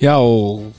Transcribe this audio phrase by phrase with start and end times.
[0.00, 0.16] Já,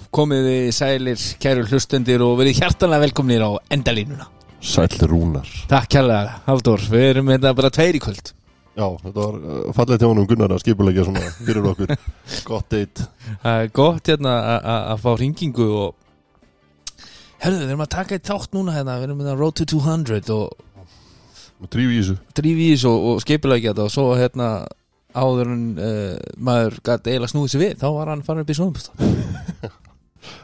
[0.10, 4.26] komið þið sælir, kæru hlustendir og verið hjartanlega velkomnir á endalínuna.
[4.62, 5.50] Sæll Rúnar.
[5.70, 8.32] Takk kærlega, Halldór, við erum þetta bara tveir í kvöld.
[8.72, 11.94] Já, þetta var uh, fallið til honum Gunnar að skipulegja svona fyrir okkur.
[12.50, 13.06] Gott date.
[13.44, 14.68] Það er gott hérna að-
[15.06, 15.98] fá ringingu og
[17.42, 20.34] Herðu, við erum að taka eitt þátt núna hérna, við erum með Road to 200
[20.34, 20.68] og
[22.02, 22.18] þessu.
[22.90, 24.50] Og, og skipulegja þetta og svo hérna
[25.18, 28.58] áður en uh, maður gæti eiginlega snúið sér við, þá var hann farin upp í
[28.60, 29.08] snúðumstáð.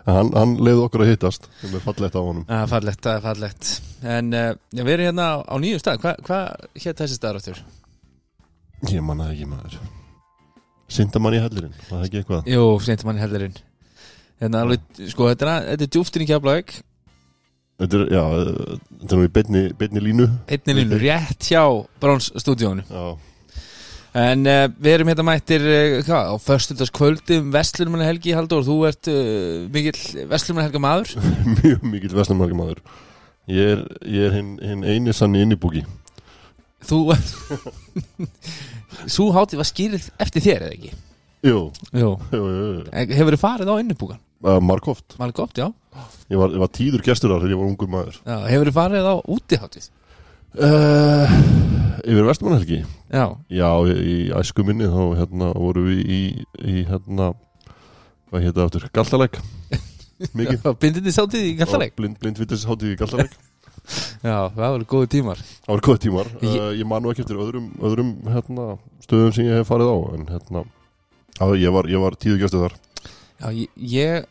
[0.07, 2.45] En Hann, hann leiði okkur að hittast sem er fallið á honum.
[2.48, 3.67] Það er fallegt, það er fallegt.
[4.16, 6.40] En uh, við erum hérna á nýju stað, hvað hva
[6.82, 7.62] hétt þessi staður áttur?
[8.90, 9.77] Ég manna það ekki maður.
[10.87, 12.46] Sindamann í hellirinn, það er ekki eitthvað?
[12.48, 13.57] Jú, seintum hann í helðurinn
[14.40, 16.76] Hérna alveg, sko, þetta er, þetta er djúftin í kjaflaug
[17.77, 20.27] Þetta er, já, þetta er nú í beinni, beinni línu.
[20.49, 21.62] Einni línu, rétt hjá
[22.02, 23.04] Browns stúdíónu Já,
[24.18, 28.77] En uh, við erum hérna mættir uh, hvað, á föstudagskvöldi um Vestlunumæli helgi Halldór, þú
[28.90, 29.99] ert uh, mikill
[30.32, 31.12] Vestlunumæli helga maður
[31.59, 32.82] mjög mikill vestlummarki maður
[33.48, 35.84] Ég er, ég er hinn, hinn eini sann í innibúki
[36.87, 37.04] Þú
[39.13, 40.91] Sú hátíð var skýrið eftir þér, eða ekki?
[41.46, 41.59] Jú,
[41.93, 42.71] Jú jú, jú.
[43.13, 44.21] Hefur þið farið á innibúkan?
[44.65, 45.68] Markoft gott, já.
[46.29, 48.77] ég var, ég var tíður gestur þar þegar ég var ungur maður já Hefur þið
[48.81, 49.87] farið á útihátíð?
[50.57, 51.37] uh,
[52.07, 56.22] Yfir vestlumannhelgi Já, Já, í, í æsku minni þá hérna voru við í,
[56.68, 57.32] í hérna
[58.27, 58.88] hvað hétta aftur,
[60.82, 63.36] bindindi sátíð í Galtaleg blind, blindvitisháttíð í Galtalæk.
[64.19, 65.40] Já, það voru góði tímar.
[65.64, 68.66] Það var góð tímar, Ég- uh, ég man nú ekki eftir öðrum, öðrum hérna,
[69.06, 70.64] stöðum sem ég hef farið á en hérna,
[71.40, 72.76] á, ég var, var tíðu gæstu þar.
[73.38, 74.26] Já, ég, ég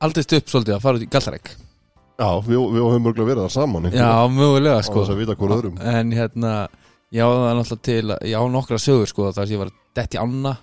[0.00, 1.52] aldrei upp svolítið að fara út í Galtaleg
[2.20, 5.02] Já, við, við höfum mörgulega verið það saman einhvern Já, mögulega sko.
[5.08, 5.20] að
[5.56, 5.78] öðrum.
[5.88, 6.50] En hérna,
[7.12, 10.14] ég á það náttúrulega til Ég á nokkra sögur sko þar sem ég var dett
[10.14, 10.56] í ána.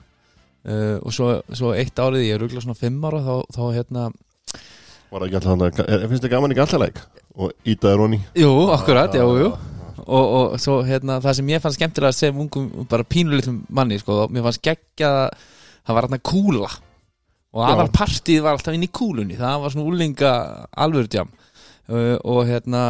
[0.67, 4.07] Uh, Og svo, svo eitt árið, ég er rúglega svona fimm ára Þá, þá hérna,
[5.11, 6.97] Var það ekki alltaf að- finnst þið gaman í Galtalæk?
[7.37, 9.51] Og Ítaði Róni jú, akkurat, já, jú.
[10.07, 14.27] Og, og svo hérna, það sem ég fann skemmtilega sem ungum, bara pínulitum manni sko,
[14.31, 15.09] mér fannst geggja
[15.87, 16.69] það var hérna kúla.
[17.55, 17.71] Og Já.
[17.73, 20.31] aðal partíð var alltaf inn í kúlunni það var svona úlinga
[20.77, 21.29] alvörudjam
[21.89, 22.81] uh, og hérna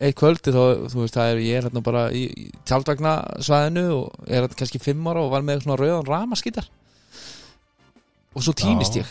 [0.00, 0.60] eitt kvöldi þá,
[0.92, 4.58] þú veist, það er ég er hérna bara í, í tjaldvagna svæðinu og er hérna
[4.60, 6.68] kannski fimm ára og var með svona rauðan ramaskítar.
[8.36, 9.08] Og svo týnist ég.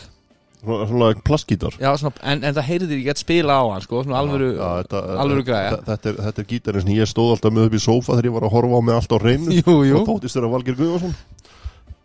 [0.58, 1.76] Svona, plaskítar.
[1.78, 4.70] Já, svona, en, en það heyrði ég gett spila á hann sko, svona alvöru, Já,
[4.82, 5.74] þetta, alvöru græja.
[5.86, 8.34] þetta- er, þetta er gítarinn sem ég stóð alltaf með upp í sófa þegar ég
[8.38, 11.14] var að horfa á mig allt á reynu Jú, jú, og þóttist þeirra Valgeir Guðvarsson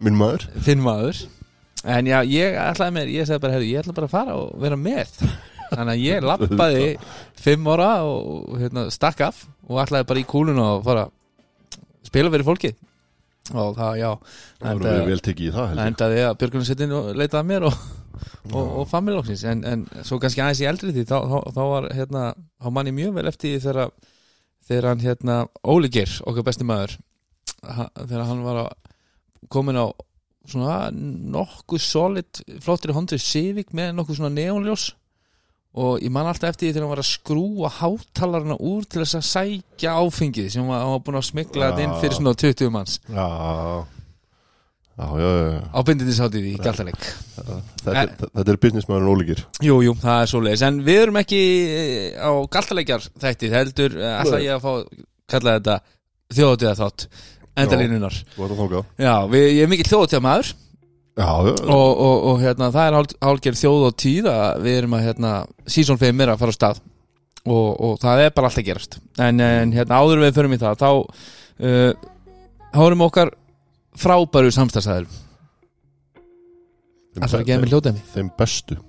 [0.04, 0.46] minn maður.
[0.68, 1.24] Þinn maður.
[1.84, 4.54] En já, ég ætlaði mér, ég sagði bara, hefðu, ég ætla bara að fara og
[4.62, 5.18] vera með
[5.74, 6.88] Þannig að ég lappaði
[7.44, 12.32] fimm ára og hérna, stakk af og ætlaði bara í kúluna og fara að spila
[12.34, 12.74] fyrir fólki.
[13.52, 14.10] Og það, já
[14.62, 15.90] það endaði, vel tekið í það það held ég.
[15.92, 17.82] endaði að Björgunarsveitin leitaði að mér og,
[18.54, 21.88] og, og familóksins en, en svo kannski aðeins í eldri því þá, þá, þá var
[21.98, 22.22] hérna,
[22.64, 23.92] þá manni mjög vel eftir því þegar,
[24.70, 25.38] þegar hann hérna
[25.76, 26.96] Óli Geir, okkar besti maður
[27.64, 28.72] þegar hann var að
[29.52, 29.92] komin á
[30.48, 34.90] svona nokkuð solid flottri Honda Civic með nokkuð svona neonljós
[35.74, 39.18] og ég man alltaf eftir því þegar hann var að skrúa hátalarna úr til þess
[39.18, 43.00] að sækja áfengið sem hann var búin að smikla þetta inn fyrir svona 20 manns.
[43.10, 43.64] Já, já,
[44.94, 45.64] já, já, já.
[45.74, 50.66] á bindindishátið í Galtaleg Þetta, er- þetta er businessmaðurinn ólíkir Jú, jú, það er svoleiðis.
[50.70, 54.74] En við erum ekki eh, á galtaleikjar þættið heldur eh, ætla ég að fá
[55.34, 55.80] kalla þetta
[56.34, 57.08] þjóðatíða þátt
[57.64, 60.54] endalínunar að Já, við, ég er mikill þjóðatíða maður
[61.14, 64.96] Já, og, og, og hérna, það er hál- hálfgerð þjóð og tíð að við erum
[64.98, 65.34] að hérna,
[65.70, 66.80] season 5 er að fara á stað.
[67.44, 68.98] Og, og það er bara allt að gerast.
[69.22, 71.92] En, en hérna, áður við förum í það þá uh,
[72.74, 73.34] hárum okkar
[74.00, 75.06] frábæru samstagsæður
[77.14, 78.80] Ætlar að gefa mér hljótaði þeim bestu.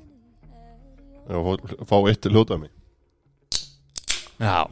[1.29, 1.53] Já, fá,
[1.91, 2.73] fá eitt hljótaði mig
[4.41, 4.65] Já,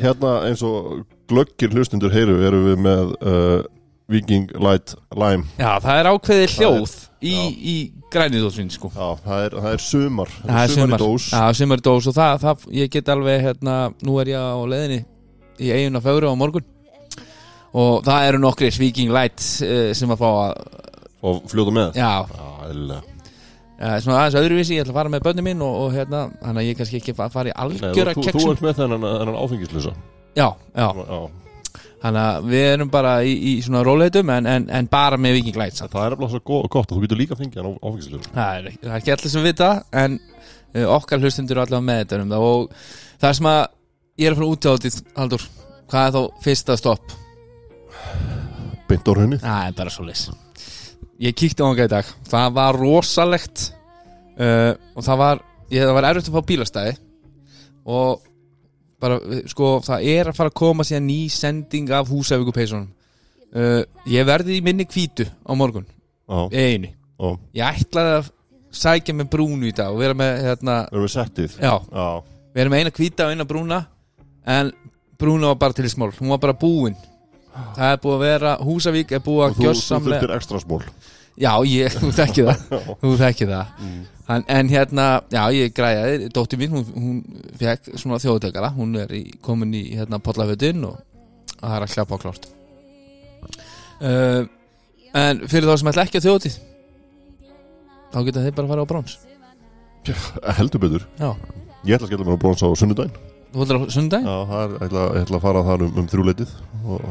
[0.00, 3.60] Hérna eins og glöggir hlustundur heyru erum við með uh,
[4.08, 5.44] Viking Light Lime.
[5.58, 6.92] Já, það er ákveðið Það er- hljóð
[7.26, 7.34] í,
[7.72, 7.76] í
[8.12, 8.90] grænidósvinn sko.
[8.94, 10.86] Já, það er, það er sumar Það er sumar.
[10.86, 13.74] sumar, í dós Já, sumar í dós og það, það, ég get alveg hérna,
[14.06, 15.00] nú er ég á leiðinni
[15.58, 16.64] í eigin og fögru á morgun.
[17.76, 20.54] Og það eru nokkri Viking Light uh, sem að fá að,
[21.26, 21.98] og fljóta með?
[21.98, 23.00] Já, Já,
[23.76, 26.56] uh, svona aðeins öðruvísi, ég ætla að fara með bönni mín og, og hérna, hann
[26.62, 27.58] að ég kannski ekki fa- fara í Nei,
[27.90, 29.92] algjöra þú, þú ert með þennan áfengislusa
[30.38, 31.18] Já, já, Já,
[32.04, 35.58] hann að við erum bara í, í svona róleitum en, en, en bara með Viking
[35.60, 35.94] Light samt.
[35.94, 38.70] það er bara svo go- gott að þú getur líka fengið hann áfengislusa Það er,
[38.82, 39.70] er ekki allir sem vita
[40.04, 42.80] en uh, okkar hlustundur er allavega með þetta um það og
[43.24, 43.62] það sem að
[44.16, 45.46] ég er að fara út á þetta, Haldur
[45.86, 47.16] hvað er þá fyrsta stopp?
[48.86, 50.28] Rauninni Það er bara svo leys
[51.22, 52.08] ég kíkti á hanga í dag.
[52.28, 53.70] Það var rosalegt
[54.36, 56.96] uh, og það var, ég, það var erfitt að fá bílastæði.
[57.86, 58.26] Og
[59.02, 59.18] bara,
[59.50, 62.88] sko, það er að fara að koma síðan ný sending af Húsavíku peysunum
[63.56, 65.86] uh, ég verði í minni hvítu á morgun,
[66.26, 66.92] Já, einu.
[67.16, 67.28] Já,
[67.60, 68.30] ég ætlaði að
[68.76, 71.74] sækja með brúnu í dag og vera með, hérna, erum við settið já.
[71.80, 72.08] Já,
[72.56, 73.82] vera með eina hvíta og eina brúna
[74.56, 74.72] en
[75.16, 76.96] brúna var bara til í smál hún var bara búin.
[77.56, 80.60] Það er búið að vera, Húsavík er búið og að þú, þú gjörsamlega þurftir ekstra
[80.60, 80.82] smól
[81.36, 82.62] Já, ég, þú þekki það.
[83.02, 83.72] Þú þekki það.
[83.84, 84.04] Mm.
[84.34, 86.30] en, en hérna, já, ég græjaði.
[86.34, 90.96] Dóttir mín, hún, hún fekk svona þjóðutekara Hún er í, komin í hérna, pollafötun og
[91.60, 92.48] það er að klappa á klárt.
[94.00, 94.46] Uh,
[95.16, 96.56] En fyrir þá sem ætla ekki að þjóðutíð
[98.12, 99.14] Þá geta þeir bara að fara á brons.
[100.56, 101.06] Heldur betur.
[101.20, 101.30] Já,
[101.86, 103.16] Ég ætla að skella mér á brons á sunnudaginn.
[103.52, 104.24] Þú ætlar á sundag?
[104.26, 106.54] Já, það er, ég ætla, ég ætla að fara þar um, um þrjúleitið
[106.96, 107.04] og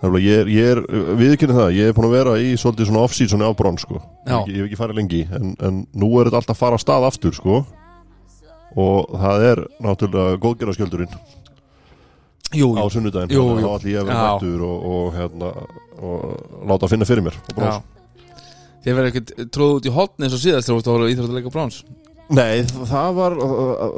[0.00, 0.80] ég er, ég er
[1.20, 3.98] viðkynni það, ég er búin að vera í svolítið svona off-season á brons sko.
[4.00, 4.38] ég, Já.
[4.48, 7.06] ég hef ekki farið lengi en, en nú er þetta alltaf að fara að stað
[7.10, 7.58] aftur sko.
[8.80, 11.14] og það er náttúrulega góðgerðarskjöldurinn
[12.50, 13.62] Jú, á jú, sunnudaginn Jú, jú.
[13.62, 14.32] þá ætla ég að vera Já.
[14.34, 15.50] mættur og, og, hérna,
[16.00, 17.80] og láta að finna fyrir mér á brons.
[18.80, 21.10] Þið verður ekkert tróð út í hotn eins og síðast þegar þú ert að voru
[21.12, 21.82] íþróttuleika brons
[22.30, 23.34] Nei, það var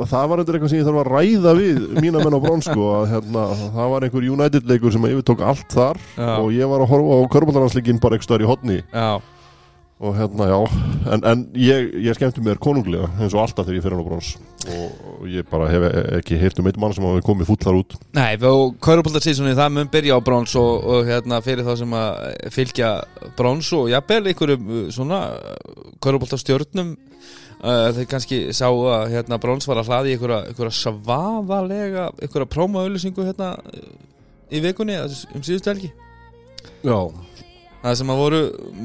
[0.08, 3.44] það var eitthvað sem ég þarf að ræða við mína menn á brons sko, hérna,
[3.75, 6.31] það var einhver United leikur sem yfirtók allt þar Já.
[6.38, 9.20] og ég var að horfa á körbáldaransleikin bara ekki stöður í hotni Já,
[10.02, 10.58] og hérna já
[11.12, 14.08] en, en ég, ég skemmti mér konunglega eins og alltaf þegar ég fyrir hann á
[14.08, 14.32] brons
[14.62, 15.87] og, ég bara hef
[16.23, 17.94] ekki heyrt um eitt mann sem hafi komið fullar út.
[18.17, 22.50] Nei, og Köruboltarsísunni það mun byrja á brons og, og hérna fyrir þá sem að
[22.55, 22.90] fylgja
[23.38, 25.23] brons og jafnvel einhverjum svona
[26.02, 26.94] Köruboltarstjörnum
[27.62, 33.53] uh, þeir kannski sá að hérna brons var að hlaði einhverja, svaðalega einhverja prómaauðlýsingu hérna
[34.53, 35.93] í vikunni um síðustu helgi.
[36.85, 36.99] Já.
[37.82, 38.41] Það sem að voru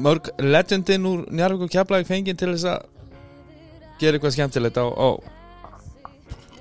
[0.06, 2.86] mörg legendin úr Njarvík og Keflæk fenginn til þess að
[4.00, 5.08] gera eitthvað skemmtilegt á, á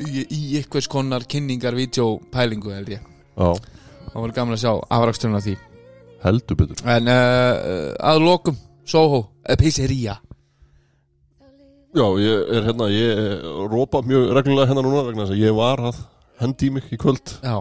[0.05, 3.09] í, í einhvers konar kynningar videopælingu held ég.
[3.37, 3.49] Já,
[4.11, 5.57] það var gaman að sjá afraksturinn af því.
[6.21, 6.85] Heldur betur.
[6.89, 9.25] En uh, að lokum Soho,
[9.59, 10.15] pizzeria
[11.97, 15.81] Já, ég er hérna, ég rópa mjög reglulega hérna núna vegna þess að ég var
[15.89, 15.97] að
[16.41, 17.31] hendi mig í kvöld.
[17.41, 17.55] Já,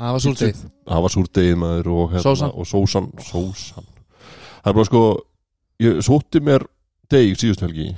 [0.00, 2.52] það var súldið það var súrdegið maður og hérna Sósan.
[2.58, 3.86] og sósan, sósan.
[4.64, 5.02] Það er bara sko
[5.84, 6.66] ég sótti mér
[7.12, 7.88] deg síðust helgi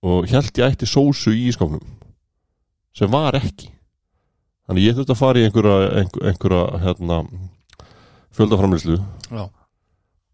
[0.00, 1.84] og held ég ætti sósu í ískapnum
[2.96, 3.68] sem var ekki.
[4.64, 7.20] Þannig ég þurfti að fara í einhverja einhverja, einhverja hérna
[8.32, 9.44] fjöldaframlislu já,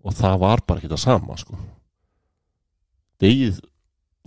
[0.07, 1.59] og það var bara ekki það sama sko.
[3.19, 3.59] Degið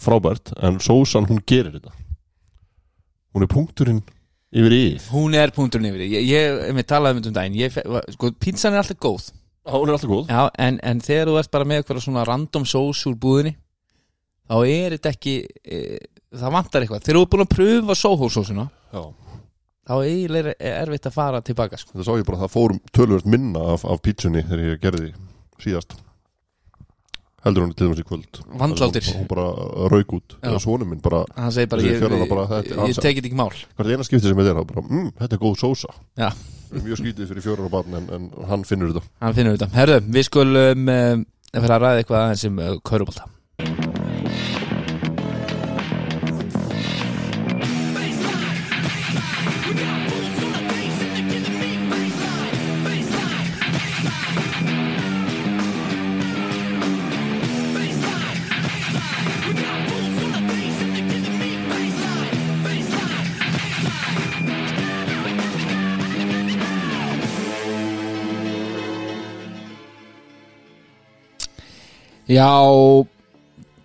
[0.04, 1.94] frábært en sósan hún gerir þetta.
[3.36, 4.02] Hún er punkturinn
[4.50, 6.12] yfir yfir hún er punkturinn yfir því.
[6.16, 7.60] ég, ég, ég talaði um þetta um daginn.
[7.60, 7.80] Ég,
[8.16, 9.32] sko, pizzan er alltaf góð.
[9.70, 10.30] Hún er alltaf góð.
[10.32, 13.56] Já, en, en þegar þú ert bara með eitthvað svona random sós úr búðinni
[14.50, 15.80] þá er þetta ekki e,
[16.34, 19.04] það vantar eitthvað, þegar þú ert búin að pröfa Soho sósuna, Já.
[19.90, 21.94] þá er erfitt að fara tilbaka sko.
[21.94, 25.12] þetta sá ég bara að það fórum tölvöld minna af, af pítsunni þegar ég gerði
[25.62, 25.98] síðast
[27.46, 28.42] heldur hún til í kvöld.
[28.60, 29.08] Vandlátir.
[29.10, 29.48] hún, hún bara
[29.94, 30.38] rauk út.
[30.60, 33.52] Svonum minn bara hann segir bara, Þessi ég, bara, ég, ég tekið ekki mál.
[33.78, 35.96] Hvert eina skipti sem þetta er bara, mm, þetta er góð sósa.
[36.20, 36.32] Já.
[36.70, 39.10] mjög skrítið fyrir fjörur og barn en, en hann finnur þetta.
[39.24, 43.26] Hann finnur þetta, herðu, við skulum um, fara að ræða eitthvað aðeins um uh, Körubolta
[72.30, 72.50] Já,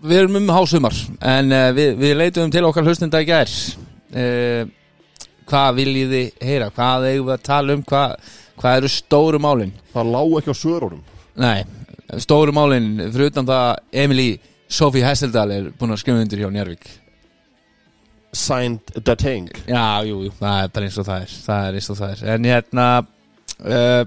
[0.05, 4.65] við erum um hásumar en uh, við, við leitum til okkar hlustenda í gær uh,
[5.45, 6.71] Hvað viljið þið heyra?
[6.73, 7.85] Hvað eigum við að tala um?
[7.85, 9.73] Hvað, hvað eru stóru málin?
[9.93, 11.01] það lá ekki á svörunum
[11.41, 11.65] Nei,
[12.21, 13.71] stóru málin fyrir utan það
[14.05, 14.29] Emily
[14.69, 16.87] Sofie Hesseldal er búin að skrifa undir hjá Njárvík
[18.35, 21.79] signed the tank Já, jú, jú, það er bara eins og það er Það er
[21.79, 24.03] eins og það er En hérna uh,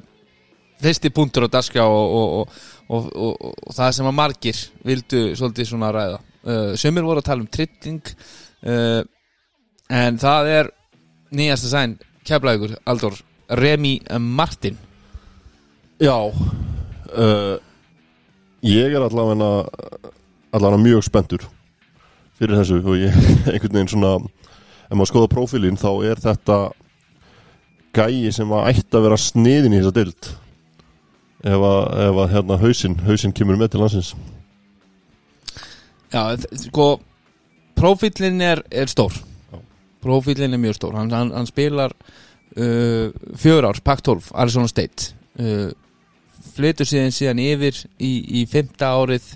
[0.84, 5.22] Fyrsti punktur á daska og, og, og, og, og, og það sem að margir vildu
[5.38, 6.20] svolítið svona ræða.
[6.48, 8.12] Uh, Sumir voru að tala um trilling
[8.64, 9.02] uh,
[9.88, 10.70] En það er
[11.36, 11.96] nýjasta sæn
[12.28, 13.16] Keflavíkur, Aldur
[13.56, 14.78] Remi Martin.
[16.04, 17.56] Já uh,
[18.64, 19.52] ég er allavega
[20.52, 21.46] allavega mjög spenntur
[22.38, 23.16] fyrir þessu og ég
[23.52, 26.58] einhvern veginn svona ef maður skoða prófílinn þá er þetta
[27.98, 30.30] gæi sem var ætti að vera sniðin í þessa dild
[31.44, 34.14] ef að, ef að hérna hausinn hausinn kemur með til landsins.
[36.14, 36.98] Já, sko
[37.78, 39.14] Prófílinn er, er stór.
[39.52, 39.60] Já.
[40.02, 40.96] Prófílinn er mjög stór.
[40.98, 41.94] Hann, hann, hann spilar
[42.58, 45.14] uh, Fjör árs, Pac-12, Arizona State.
[45.38, 45.70] Uh,
[46.56, 49.28] Flytur síðan síðan yfir í, í fymta árið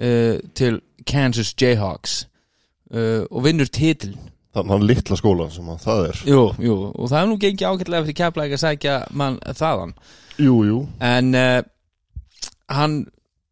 [0.00, 2.22] uh, Til Kansas Jayhawks
[2.94, 4.14] uh, Og vinnur titil
[4.54, 6.18] hann litla skóla sem að það er.
[6.30, 9.94] Jú, jú, og það er nú gengið ágætlega fyrir keflæk að sækja mann þaðan
[10.38, 10.78] jú, jú.
[11.04, 11.62] En uh,
[12.72, 13.04] hann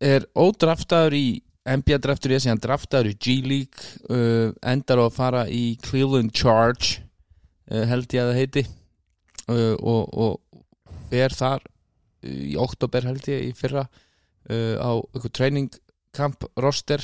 [0.02, 1.26] er ódraftaður í
[1.62, 6.34] NBA draftur í þessi, hann draftaður í G-League uh, endar á að fara í Cleveland
[6.34, 7.04] Charge
[7.70, 8.64] uh, held ég að það heiti
[9.52, 11.64] og, og er þar
[12.24, 15.66] í oktober held ég í fyrra á eitthvað training
[16.14, 17.02] camp roster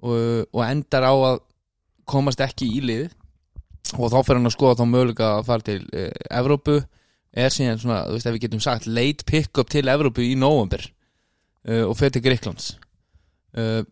[0.00, 1.42] og, og endar á að
[2.08, 3.12] komast ekki í lið.
[4.00, 5.78] Og þá fyrir hann að skoða þá möguleika að fara til
[6.40, 6.78] Evrópu
[7.32, 10.82] er síðan svona, þú veist ef við getum sagt late pick-up til Evrópu í november
[11.68, 12.72] uh, og fyrir Greiklands
[13.58, 13.82] uh,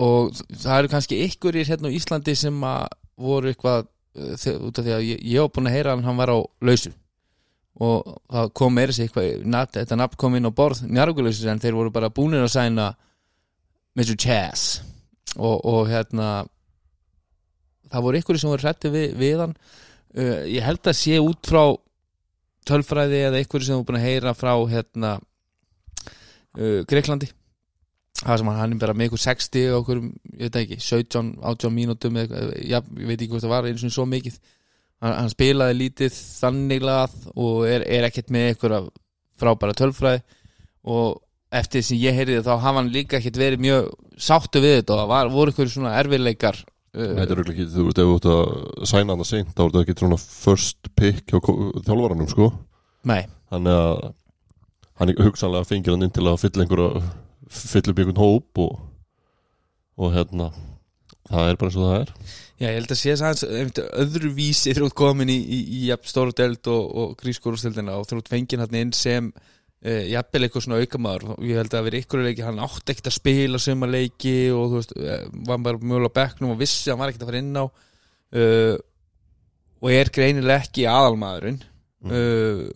[0.00, 2.86] og það eru kannski ykkur í hérna á Íslandi sem að
[3.20, 6.18] voru eitthvað uh, út af því að ég, ég var búin að heyra að hann
[6.18, 6.92] var á lausu.
[7.84, 11.62] Og það kom meira sér eitthvað nafn, þetta nafn kom inn á borð njargulausu en
[11.62, 12.90] þeir voru bara búinir að sæna
[13.98, 14.14] Mr.
[14.18, 14.82] Chaz.
[15.34, 16.44] Og, og hérna
[17.90, 19.56] það voru ykkur sem voru hrætti við, við hann.
[20.14, 21.64] Uh, ég held að sé út frá
[22.68, 25.14] tölfræði eða ykkur sem þú búin að heyra frá hérna
[26.58, 27.30] uh, Greiklandi.
[28.20, 30.02] Það sem hann, er bara með ykkur 60 og okkur,
[30.38, 33.68] ég veit ekki, 17, 18 mínútum eða, eitthvað, já, ég veit ekki hvort það var
[33.70, 34.38] eins og svo mikið.
[35.02, 38.76] Hann, hann spilaði lítið þannig lað og er, er ekkert með ykkur
[39.42, 40.22] frábæra tölfræði.
[40.94, 41.18] Og
[41.54, 43.90] eftir sem ég heyriði þá hafa hann líka ekkert verið mjög
[44.20, 46.62] sáttu við þetta og það voru ykkur svona erfiðleikar
[46.94, 49.72] Þetta er ekki, þú veist, ef þú ert að sæna hann að seint, þá er
[49.72, 52.52] þetta ekki svona first pick hjá þjálfaranum, sko.
[53.04, 53.24] Nei,
[53.54, 53.98] Þannig að
[54.98, 57.02] hann er hugsanlega fengir hann inn til að fylla einhverja
[57.54, 58.78] fylla upp einhvern hóp og,
[60.00, 60.48] og hérna
[61.28, 62.12] það er bara eins og það er.
[62.54, 66.34] Já, ég held að sé þess aðeins öðruvísi ert komin í, í, í jafn stóru
[66.36, 69.30] delt og, og grískórustildina og ert fengin hann inn sem
[69.84, 73.10] uh, jafnvel eitthvað svona aukamaður og ég held að vera ykkur leiki, hann átti ekkert
[73.10, 76.88] að spila suma leiki og þú veist, eh, var bara mjögulega á bekknum og vissi
[76.88, 77.64] að hann var ekkert að fara inn á.
[78.34, 78.76] Uh,
[79.84, 81.60] og er greinilega ekki aðalmaðurinn.
[82.04, 82.68] Uh,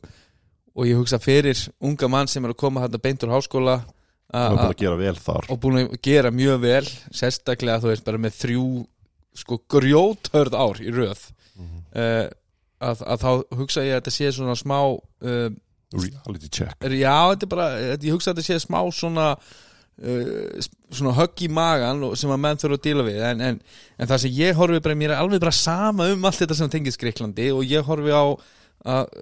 [0.79, 3.81] og ég hugsa fyrir unga mann sem er að koma hann beint úr háskóla
[4.29, 5.49] það að- bara að gera vel þar.
[5.51, 8.67] og búin að gera mjög vel sérstaklega þú veist bara með þrjú
[9.35, 11.25] sko grjóthörð ár í röð.
[11.59, 11.83] Mhm.
[12.81, 15.51] að, að þá hugsa ég að þetta sé svona smá uh,
[15.95, 16.77] reality check.
[16.93, 21.51] Já, þetta er bara, ég hugsa að þetta sé smá svona uh, svona högg í
[21.53, 23.21] magan sem að menn þurfa að díla við.
[23.33, 23.61] En, en,
[23.97, 26.73] en það sem ég horfi bara, mér er alveg bara sama um allt þetta sem
[26.73, 28.25] tengist Greiklandi og ég horfi á
[28.89, 29.15] að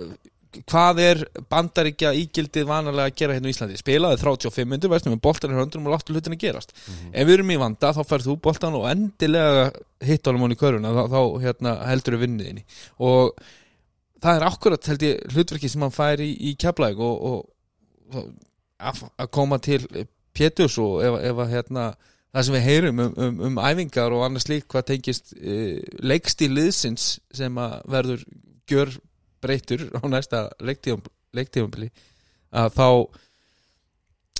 [0.65, 3.79] hvað er bandaríkja ígildið vanalega að gera hérna á Íslandi?
[3.81, 7.35] Spilaði 35 myndir, veistum við boltan er höndrum og láttu hlutin að gerast ef við
[7.35, 9.69] erum í vanda þá færð þú boltan og endilega
[10.07, 12.67] hitt álum hann í köruna þá, þá hérna, heldur við vinniðinni
[13.05, 13.47] og
[14.23, 17.31] það er akkurat held ég hlutverki sem hann fær í, í keflæk og,
[18.13, 18.21] og
[18.79, 19.03] að,
[19.35, 19.83] koma til
[20.37, 21.87] Péturs og ef, ef að hérna
[22.37, 26.53] það sem við heyrum um, um, um æfingar og annars lík hvað tengist e, leikstíl
[26.53, 28.27] liðsins sem að verður
[28.69, 28.97] gjör
[29.45, 31.91] breytur á næsta leiktífumbili
[32.57, 32.89] að þá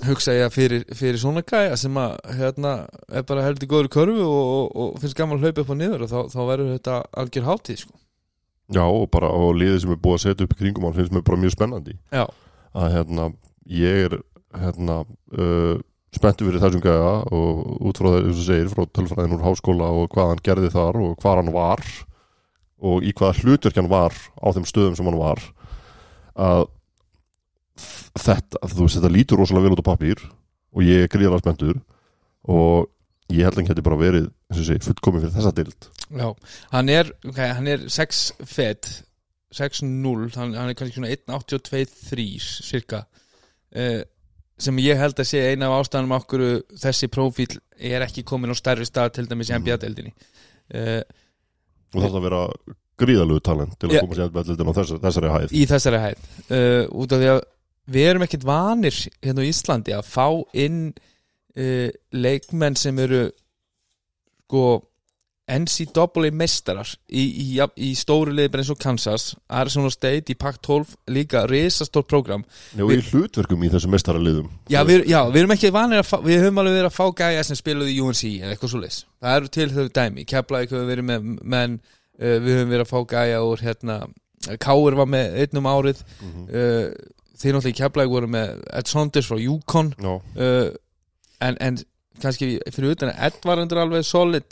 [0.05, 2.73] hugsa ég að fyrir, fyrir svona gæja sem að hérna
[3.09, 6.05] er bara heldur góður körfu og, og, og finnst gaman að hlaupa upp og niður
[6.05, 7.97] og þá, þá verður þetta algjör hátíð sko.
[8.73, 11.13] Já og bara og liðið sem er búið að setja upp í kringum hann finnst
[11.15, 11.95] mér bara mjög spennandi.
[12.11, 12.25] Já,
[12.75, 13.29] að hérna
[13.67, 14.17] ég er
[14.57, 15.77] hérna uh,
[16.15, 20.33] spenntu fyrir þessum gæða og út frá og segir, frá tölfræðin úr háskóla og hvað
[20.33, 21.83] hann gerði þar og hvað hann var
[22.77, 25.41] og í hvaða hlutverk hann var á þeim stöðum sem hann var
[26.37, 26.67] að
[28.17, 30.21] þetta, þú veist, þetta lítur rosalega vel út á pappír
[30.73, 31.81] og ég er gríðalega spenntur
[32.47, 32.87] og
[33.33, 35.89] ég held að hann geti bara verið, og fullkomið fyrir þessa dild
[36.21, 36.29] já,
[36.73, 38.91] hann er okay, hann er 6 fett
[39.57, 42.27] 6-0, hann, hann er kannski svona 1.82-3
[42.67, 44.01] cirka uh,
[44.57, 46.45] sem ég held að sé eina af ástæðanum okkur
[46.81, 51.01] þessi prófíl er ekki komin á stærri stað til dæmis í NBA-deldinni uh,
[51.93, 52.43] og það er að vera
[52.97, 54.01] gríðalegu talent til að Já.
[54.03, 55.53] koma sér með dildin á þessari, þessari hæð.
[55.53, 56.25] Í þessari hæð.
[56.47, 57.41] Uh, út af því að
[57.97, 60.27] við erum ekkert vanir hérna á Íslandi að fá
[60.65, 60.81] inn
[61.57, 63.27] uh, leikmenn sem eru
[64.47, 64.67] sko
[65.47, 67.45] NCAA meistarar í, í,
[67.79, 72.43] í stóru liði bara eins og Kansas Arizona State í Pac-12 líka risastór program
[72.75, 76.09] Já, og í hlutverkum í þessum mestaraliðum já við, já, við erum ekki vanir að
[76.09, 78.83] fá, við höfum alveg verið að fá gæja sem spiluði í UNC eða eitthvað svo
[78.83, 81.79] leis það eru til þau dæmi, Keflavík höfum verið með menn,
[82.19, 84.01] uh, við höfum verið að fá gæja úr hérna,
[84.61, 86.03] Káur var með einnum árið.
[86.21, 86.43] Mhm.
[86.47, 89.91] uh, þeir náttúrulega í keflæk voru með Ed Saunders frá Yukon.
[90.01, 90.69] Já, uh,
[91.43, 91.79] en, en
[92.21, 94.49] kannski fyrir utan að Ed var endur alveg solid.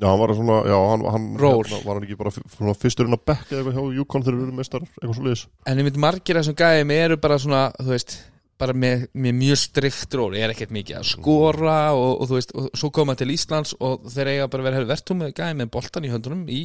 [0.00, 3.26] Já, hann var svona já, hann, hann hérna, var hann ekki bara svona fyrsturinn að
[3.30, 6.34] bekka eitthvað hjá Júkon þegar við erum meistar eitthvað svo liðis en ég myndi margir
[6.34, 8.16] af þessum gæðum eru bara svona, þú veist
[8.58, 12.56] bara með, með mjög strikt ról er ekkert mikið að skora og, og þú veist,
[12.58, 15.72] og svo koma til Íslands og þeir eiga bara að vera verðtum með gæði með
[15.78, 16.60] boltan í höndunum í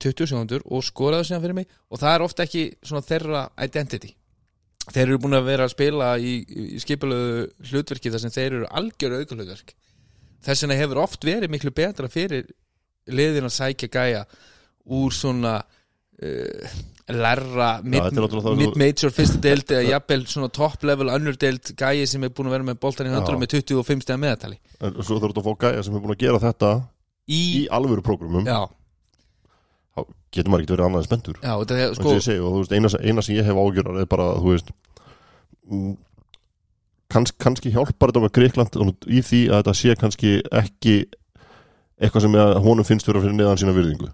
[0.00, 1.68] 20 sekundur og skoraðu síðan fyrir mig.
[1.92, 4.14] Og það er ofta ekki svona þeirra identity
[4.88, 8.70] þeir eru búin að vera að spila í, í skipulegu hlutverki þar sem þeir eru
[8.80, 9.74] algjöru aukulhutverk
[10.46, 12.48] þess vegna hefur oft verið miklu betra fyrir
[13.10, 14.22] liðin að sækja gæja
[14.90, 16.78] úr svona uh,
[17.10, 22.48] lærra mid-major fyrsta deild eða jafnvel svona top level önnur deild gæji sem er búin
[22.48, 23.44] að vera með boltan í höndunum Já.
[23.44, 26.22] með 25 stegar meðatali en svo þurfum þetta að fá gæja sem er búin að
[26.24, 26.72] gera þetta
[27.30, 28.46] í, í alvöru prógramum.
[28.48, 28.64] Já,
[30.34, 31.40] getur maður ekki verið annað en spenntur.
[31.42, 34.08] Já, þetta er sko, segi, og þú veist, eina, eina sem ég hef ágjörar er
[34.10, 34.72] bara, þú veist
[35.70, 35.92] mm,
[37.10, 40.32] kanns, kannski hjálpar þetta með Greikland í því að þetta sé kannski
[40.62, 40.96] ekki
[42.00, 44.10] eitthvað sem honum finnst vera fyrir neðan sína virðingu.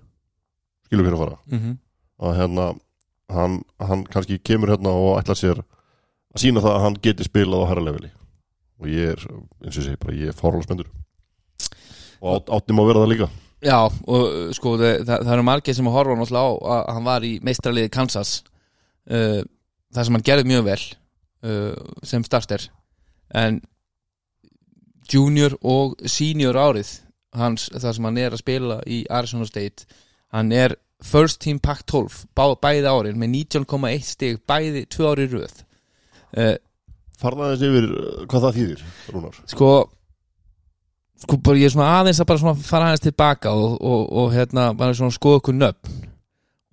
[0.88, 1.40] Skilur fyrir að fara?
[1.52, 1.78] Mm -hmm.
[2.26, 2.66] að hérna,
[3.36, 7.66] hann, hann kannski kemur hérna og ætlar sér að sína það að hann geti spilað
[7.66, 8.10] á herra leveli.
[8.80, 9.20] Og ég er,
[9.64, 10.88] eins og ég segi bara, ég er fárlega spendur
[12.20, 13.28] og át, áttum að vera það líka
[13.64, 17.24] Já, og sko það, það, eru margir sem að horfa náttúrulega á að hann var
[17.24, 18.32] í meistraliði Kansas
[19.08, 19.40] uh,
[19.94, 22.66] það sem hann gerði mjög vel uh, sem starter.
[23.32, 23.62] En
[25.08, 26.92] junior og senior árið
[27.36, 29.88] hans, það sem hann er að spila í Arizona State
[30.34, 35.28] hann er first team pack 12 bá, bæði árin með 19,1 stig bæði tvö ári
[35.32, 35.60] röð.
[36.36, 36.56] Uh,
[37.16, 39.44] farða þess yfir uh, hvað það þýðir, Rúnar?
[39.48, 39.70] Sko
[41.22, 44.34] sko bara ég er svona aðeins að bara svona fara aðeins tilbaka og, og, og
[44.34, 46.02] hérna bara svona skoða okkur nöfn.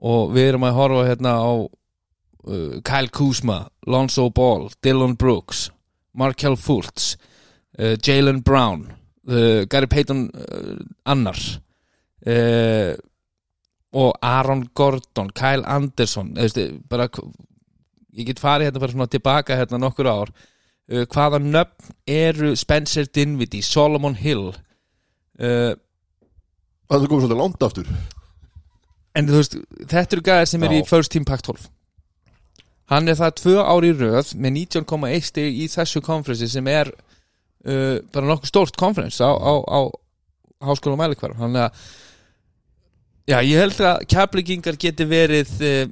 [0.04, 5.70] Og við erum að horfa hérna á uh, Kyle Kuzma, Lonzo Ball Dylan Brooks,
[6.14, 7.14] Markel Fultz
[7.80, 8.90] uh, Jalen Brown
[9.30, 11.40] uh, Gary Payton uh, annar.
[12.24, 12.94] Uh,
[13.94, 17.08] og Aaron Gordon Kyle Anderson eða, veistu, bara,
[18.18, 20.32] ég get farið hérna bara svona tilbaka hérna nokkur ár
[20.92, 24.50] uh, hvaða nöfn eru Spencer Dinwiddie, Solomon Hill?
[25.40, 25.74] Uh,
[26.92, 27.88] Það komið svolítið langt aftur.
[29.16, 29.56] en þú veist,
[29.90, 30.78] þetta eru gæðir sem er Já.
[30.82, 31.70] í First Team Pack 12
[32.92, 36.90] hann er það tvö ári í röð með 19,1 stig í þessu konferensi sem er
[36.92, 39.80] uh, bara nokkuð stórt konferens á, á, á
[40.68, 41.86] háskóla mælikvar hann er að
[43.32, 45.86] já, ég held að kjaplingingar geti verið uh,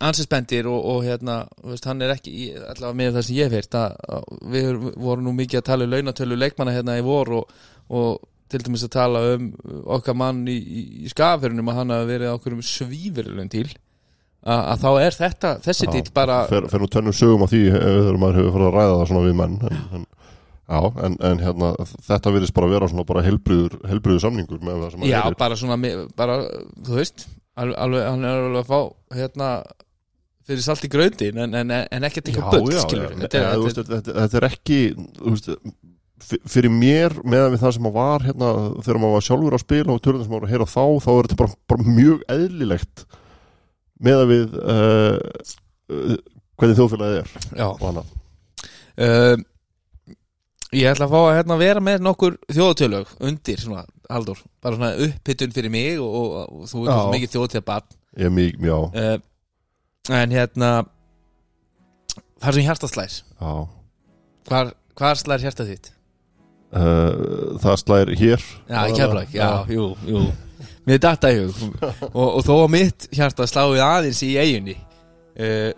[0.00, 3.96] ansespendir og, og hérna, veist, hann er ekki í, allavega með það sem ég að,
[4.16, 7.54] að við vorum nú mikið að tala um launatölu leikmanna hérna í vor og,
[7.92, 9.50] og til dæmis að tala um
[9.96, 14.84] okkar mann í, í, skafirunum að hann hafi verið okkur um svífurlun til að, að
[14.84, 18.22] þá er þetta, þessi Já, dýl bara fer nú tönnum sögum á því ef þegar
[18.22, 20.06] maður hefur farið að ræða það svona við menn en, en,
[20.70, 21.74] já, en, en hérna
[22.08, 25.38] þetta virðist bara vera svona bara helbriður samningur með það sem maður já, heyrir.
[25.44, 26.40] bara svona, bara,
[26.88, 27.28] þú veist
[27.60, 28.80] alveg, hann er alveg að fá
[29.20, 29.52] hérna
[30.48, 34.78] fyrir salt í gröndin en, en, en ekki að skilur já, þetta, er- ekki
[35.20, 35.50] veist,
[36.50, 38.48] fyrir mér meðan við það sem maður var hérna,
[38.84, 41.10] þegar maður var sjálfur að spila og törðin sem maður var að heyra þá þá
[41.14, 43.04] er þetta bara, bara mjög eðlilegt
[44.00, 45.20] meðan við uh,
[45.92, 46.18] uh,
[46.60, 47.32] hvernig þjóðfélagið er.
[47.66, 48.12] Og annað
[49.00, 49.46] um,
[50.76, 54.92] ég ætla að fá að hérna, vera með nokkur þjóðatölög undir svona, Haldur, bara svona
[55.08, 59.16] upphittun fyrir mig og, og, og þú er mikið þjóðatöðbarn ég er mjög, já, uh,
[60.08, 60.70] en hérna
[62.40, 63.16] þar sem hjarta slær.
[63.40, 63.52] Já.
[64.48, 65.92] Hvar, hvar slær hjarta þitt?
[66.70, 68.46] Uh, það slæðir hér.
[68.70, 70.24] Já, í Keflavík, já, jú, jú.
[70.86, 71.80] Mér datta í hug.
[72.12, 75.72] Og, og þó að mitt hjarta sláði aðeins í eiginni uh,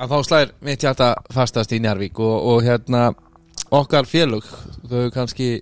[0.00, 3.10] að þá slæðir mitt hjarta fastast í Njarvík og, og hérna
[3.70, 4.46] okkar félög
[4.88, 5.58] þau kannski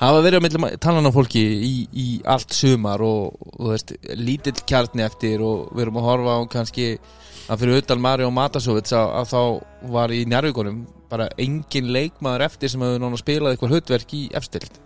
[0.00, 4.58] hafa verið á millum talan á fólki í, í allt sumar og, og veist, lítill
[4.66, 6.90] kjarni eftir og við erum að horfa á kannski
[7.50, 9.40] að fyrir utan Mari og Matasovits að, að þá
[9.96, 14.78] var í Njarvíkunum bara engin leikmaður eftir sem hefur nána spilað eitthvað hlutverk í efstild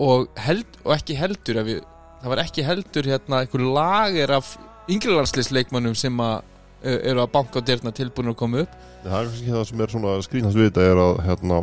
[0.00, 1.82] og, held, og ekki heldur við,
[2.22, 4.56] það var ekki heldur hérna einhver lager af
[4.90, 8.74] yngrilandslisleikmannum sem að uh, eru að banka á dyrna tilbúin að koma upp.
[9.04, 11.62] Það er kannski það sem er svona skrýnast við þetta er að hérna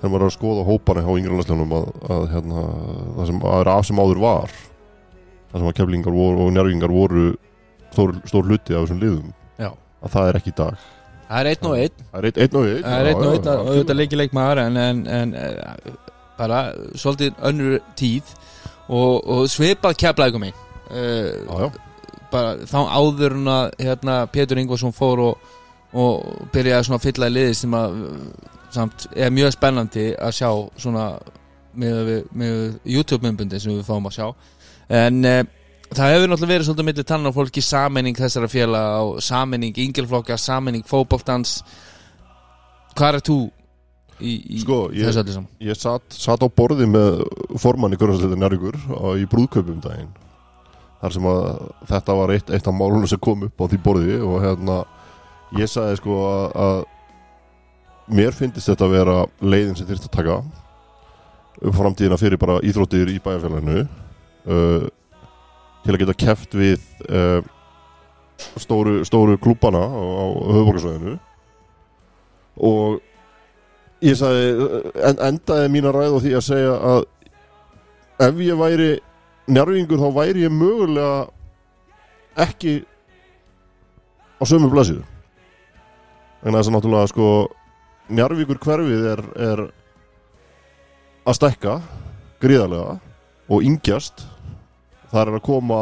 [0.00, 2.66] þegar maður er að skoða hópana hjá yngrelansljónum að, að hérna
[3.18, 4.58] það sem að er af sem áður var.
[5.50, 7.24] Það sem að keflingar voru og njárvingar voru
[7.92, 9.32] stór, stór hluti af þessum liðum.
[9.60, 9.70] Já.
[10.00, 10.86] að það er ekki í dag.
[11.30, 12.06] Það er einn og einn.
[12.10, 12.82] Það er einn, einn og einn.
[12.86, 15.92] Það er einn og einn og auðvitað leiki leikmaður en, en, en eh,
[16.40, 16.60] bara
[16.98, 18.32] svolítið önnur tíð
[18.88, 20.54] og, og svipað keflaðið mig
[20.90, 21.76] já, uh,
[22.32, 25.52] bara þá áður en að hérna, Pétur Ingvarsson fór og,
[25.94, 28.00] og byrjaði svona að fylla í liði sem að
[28.74, 30.50] samt er mjög spennandi að sjá
[30.80, 31.04] svona
[31.78, 32.58] með, við- með
[32.96, 34.28] YouTube-myndbundi sem við fáum að sjá.
[34.90, 35.36] En e,
[35.96, 40.84] það hefur náttúrulega verið svolítið milli tannar fólki sammenning þessara félag og sammenning yngjörflokka, sammenning
[40.86, 41.56] fótboltans.
[42.98, 43.36] Hvað er þú
[44.20, 45.50] í, í Sko, þessu öllu saman?
[45.64, 47.20] Ég satt, satt á borði með
[47.62, 50.12] formanni Görnarsleitin Njárvíkur á- í brúðkaupum um daginn.
[51.00, 51.44] Þar sem að
[51.88, 54.78] þetta var eitt, eitt af málunum sem kom upp á því borði og hérna
[55.56, 60.36] ég sagði sko að, að mér finnist þetta að vera leiðin sem þyrfti að taka
[61.60, 63.88] um framtíðina fyrir bara íþróttir í bæjarfélaginu.
[64.46, 64.86] Uh,
[65.84, 67.40] til að geta keft við uh,
[68.60, 71.16] stóru, stóru klúbana á, á höfuborgarsvæðinu
[72.60, 73.00] og
[74.04, 77.06] ég sagði, en, endaði mína ræð á því að segja að
[78.26, 78.90] ef ég væri
[79.50, 81.28] njárvingur þá væri ég mögulega
[82.40, 82.80] ekki
[84.40, 85.04] á sömu blasiðu
[86.40, 87.30] en þess að náttúrulega sko
[88.10, 89.64] njárvíkur hverfið er, er
[91.28, 91.78] að stækka
[92.40, 92.96] gríðarlega
[93.50, 94.24] og yngjast
[95.10, 95.80] þar er að koma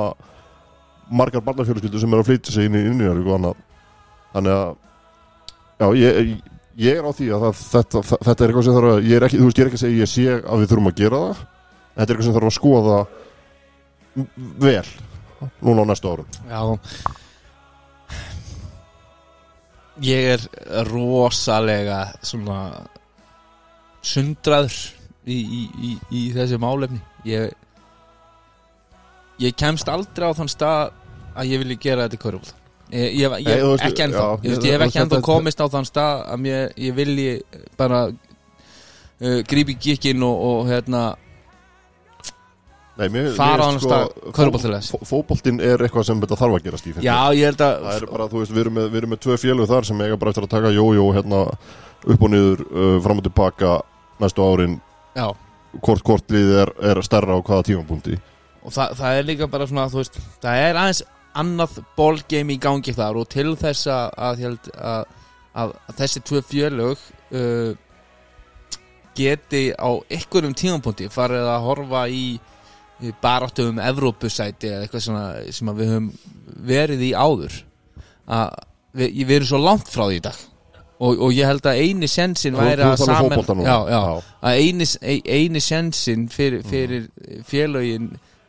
[1.08, 3.60] margar barnafjölskyldur sem er að flytja sig inn í innjárvík og annað.
[4.34, 4.72] Þannig að
[5.78, 6.32] já, ég,
[6.84, 9.28] ég er á því að það, þetta, þetta er eitthvað sem þarf að ég er
[9.28, 11.22] ekki, þú veist, ég er ekki að segja ég sé að við þurfum að gera
[11.24, 11.46] það.
[11.98, 12.98] Þetta er eitthvað sem þarf að skoða
[14.66, 14.88] vel
[15.64, 16.36] núna á næstu árum.
[16.50, 16.62] Já.
[20.08, 20.44] Ég er
[20.86, 22.58] rosalega svona
[24.06, 24.76] sundraður
[25.26, 27.00] í, í, í, í þessi málefni.
[27.26, 27.50] Ég
[29.38, 30.90] ég kemst aldrei á þann stað
[31.38, 32.54] að ég vilji gera þetta í körfbólta
[32.88, 34.24] ég, ég, ég, þú veist, ekki ennþá.
[34.24, 37.30] já, ég, ég- ég hef ekki ennþá komist á þann stað að mér, ég vilji
[37.78, 41.02] bara uh, grípi gikkin og, og hérna
[42.98, 44.88] Nei, mér, Fara á mér þennan stað, körfuboltaleiðis.
[44.90, 47.76] fó- Fótboltinn er eitthvað sem þetta þarf að gerast í finnst já ég held að
[47.84, 50.00] Það er bara, þú veist, við erum með, við erum með tvö félög þar sem
[50.02, 51.42] eiga bara eftir að taka jójó hérna
[52.08, 53.76] upp og niður, uh, fram og tilbaka
[54.18, 54.74] næstu árin,
[55.14, 55.28] já.
[55.84, 58.16] Hvort hvort lið er, er stærra á hvaða tímapunkti
[58.62, 61.04] og það, það er líka bara svona veist, það er aðeins
[61.38, 64.40] annað ballgame í gangi þar og til þess að,
[64.74, 65.18] að,
[65.62, 67.04] að, þessi tvö fjölög
[67.38, 67.72] uh,
[69.18, 72.38] geti á einhverjum tímapunkti farið að horfa í,
[73.22, 76.12] baráttu um Evrópusæti eða eitthvað svona sem við höfum
[76.68, 77.58] verið í áður.
[78.28, 78.54] Að
[78.98, 80.38] við, við erum svo langt frá því í dag.
[80.98, 84.14] Og, og ég held að eini sensin væri að um saman já, já, Já.
[84.48, 84.86] að eini,
[85.30, 87.04] eini sensin fyrir, fyrir
[87.46, 88.08] félögin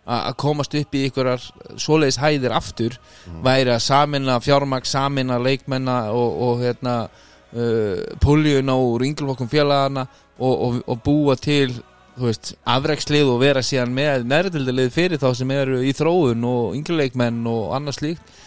[0.09, 1.43] að komast upp í einhverjar
[1.77, 2.97] svoleiðis hæðir aftur
[3.45, 10.07] væri að samina fjármagn, samina leikmenna og, og hérna uh, puljun á ringlfokkum félagana
[10.39, 11.77] og, og, og búa til
[12.19, 17.75] afrekslið og vera síðan með nærildilið fyrir þá sem eru í þróun og yngleikmenn og
[17.77, 18.37] annað slíkt.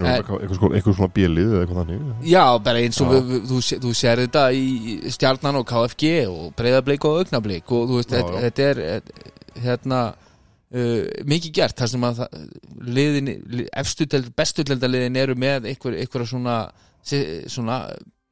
[0.00, 4.22] Já, eitthvað, svona bílið eða eitthvað þannig Já, bara eins og við, þú, þú sér
[4.22, 8.38] þetta í stjarnan og KFG og breyðablik og augnablik og þú veist, Já, já.
[8.46, 9.10] þetta er eh,
[9.66, 9.98] hérna
[10.74, 12.22] uh, mikið gert þar sem að
[12.86, 13.30] liðin,
[13.72, 16.56] efstu til, bestu liðin eru með einhver, einhverja svona,
[17.50, 17.80] svona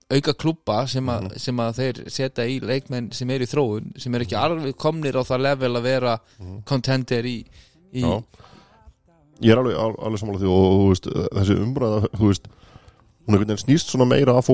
[0.08, 1.36] auka klúbba sem, Mhm.
[1.36, 5.18] sem að þeir setja í leikmenn sem eru í þróun sem eru ekki alveg komnir
[5.20, 6.14] á það level að vera
[6.64, 7.44] contender í,
[7.92, 8.08] í Mhm.
[8.08, 8.22] Já.
[9.40, 11.04] Ég er alveg, al- alveg samanlega því og veist,
[11.36, 12.48] þessi umræða, þú veist
[13.28, 14.46] hún er veginn snýst svona meira af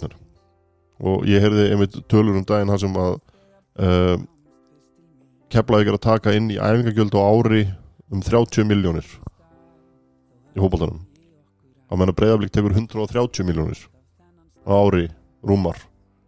[0.00, 0.14] mér
[1.00, 3.20] og ég heyrði einmitt tölur um daginn þar sem að
[3.80, 4.16] uh,
[5.50, 7.62] keflaði ekki að taka inn í æfingagjöld á ári
[8.10, 9.06] um 30 miljónir
[10.54, 11.00] í fótboltanum.
[11.90, 13.80] Að menna breyðablík tekur 130 miljónir
[14.62, 15.08] á ári
[15.46, 15.78] rúmar,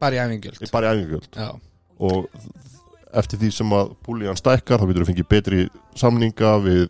[0.03, 1.39] bara í æfingjöld bara í æfingagjöld.
[2.03, 2.27] Og
[3.13, 5.65] eftir því sem að púlíjan stækkar þá getur við fengið betri
[6.01, 6.87] samninga við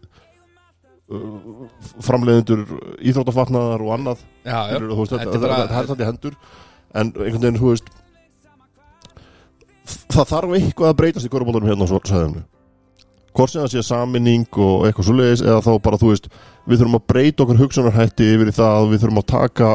[1.12, 1.64] uh,
[2.07, 2.62] framleiðendur
[3.03, 4.23] íþróttafatnaðar og annað.
[4.47, 4.79] Já, já.
[4.79, 6.38] Veist, Þetta þetta, er þetta, er í hendur.
[6.92, 7.90] En einhvern veginn, þú veist
[9.87, 12.42] það þarf eitthvað að breytast í körubólunum hérna á svæðinu
[13.33, 16.27] hvort sem það sé saminning og eitthvað svo leiðis eða þá bara, þú veist,
[16.68, 19.71] við þurfum að breyta okkur hugsunarhætti yfir í það við þurfum að taka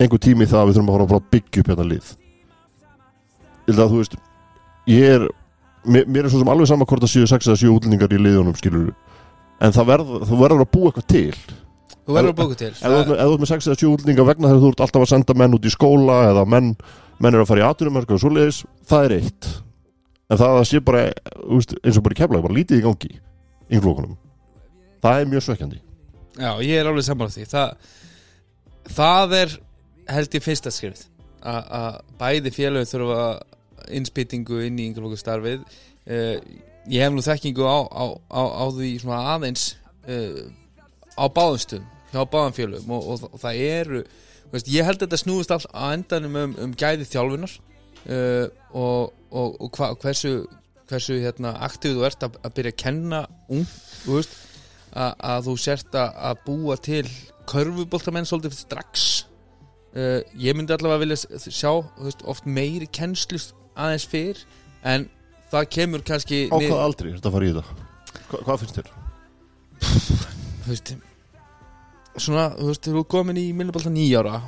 [0.00, 2.10] einhver tími í það við þurfum að fara að byggja upp hérna lið.
[3.68, 4.16] Ég held að þú veist
[4.90, 5.26] ég er,
[5.84, 8.20] mér, mér er svo sem alveg sama hvort það séu 6 eða 7 útlendingar í
[8.20, 8.90] liðunum skilur
[9.60, 11.58] en það verður, þú verður að búa eitthvað til.
[12.00, 12.72] Þú verður að bóka til.
[12.72, 14.70] ef þú ert með, ef þú ert með 6 eða 7 útlendinga vegna þegar þú
[14.72, 16.70] ert alltaf að senda menn út í skóla eða menn,
[17.20, 19.52] menn er að fara í aturumörk og svoleiðis, það er eitt.
[20.30, 21.04] En það að það sé bara
[21.58, 23.14] úst, eins og bara í keflaði, bara lítið í gangi
[23.70, 24.18] í flókunum
[25.02, 25.80] það er mjög svekkjandi.
[26.40, 27.46] Já, ég er alveg sammála því.
[27.50, 27.92] Það,
[28.96, 29.54] það er
[30.10, 31.06] held ég fyrsta skrifð
[31.40, 33.20] að bæði félögin þurfa
[33.96, 36.36] innspýtingu inn í yngjaflokku starfið uh,
[36.90, 39.64] ég hef nú þekkingu á, á, á, á því aðeins
[40.04, 40.42] uh,
[41.16, 44.02] á báðum stöðum hjá báðum félögum og, og, og það eru
[44.52, 49.12] veist, ég held að þetta snúist all á endanum um, um gæði þjálfunar uh, og,
[49.30, 50.34] og, og hva, hversu
[50.90, 53.20] hversu hérna, aktíð þú ert að, að byrja að kenna
[53.52, 53.66] ung
[54.02, 54.36] þú veist,
[54.90, 57.04] að, að þú sért að, að búa til
[57.50, 59.06] körfuboltamenn svolítið strax
[59.94, 63.40] uh, ég myndi allavega vilja sjá veist, oft meiri kennslu
[63.78, 64.42] aðeins fyrr
[64.86, 65.06] en
[65.50, 67.86] það kemur kannski Á hvað aldrei er þetta að fara í þetta?
[68.30, 68.90] Hva, hvað finnst þér?
[69.80, 70.92] þú veist
[72.16, 74.40] svona, þú veist, þú er komin í minnibalta nýjára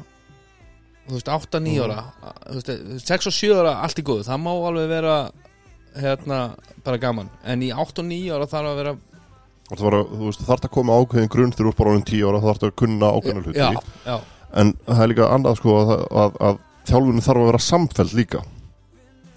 [1.09, 1.85] þú veist, 8-9 Mhm.
[1.85, 2.05] ára
[2.49, 4.25] þú veist, 6 og 7 ára, allt í góðu.
[4.27, 5.17] Það má alveg vera
[5.97, 8.97] hérna, bara gaman, en í 8 og 9 ára þarf að vera
[9.73, 12.29] Það var, þú veist, þarf að koma ákveðin grunn þegar þú ert bara orðin tíu
[12.29, 13.59] ára, þarf að kunna ákveðina hluti.
[13.59, 13.71] Já,
[14.05, 14.17] já,
[14.61, 16.59] en það er líka annað sko að, að, að
[16.91, 18.43] þjálfunum þarf að vera samfell líka.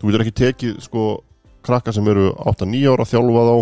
[0.01, 1.03] Þú getur ekki tekið sko
[1.63, 3.55] krakka sem eru 8-9 ára þjálfa þá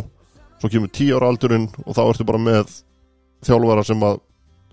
[0.64, 2.74] svo kemur 10 ára aldurinn og þá ertu bara með
[3.46, 4.20] þjálfara sem að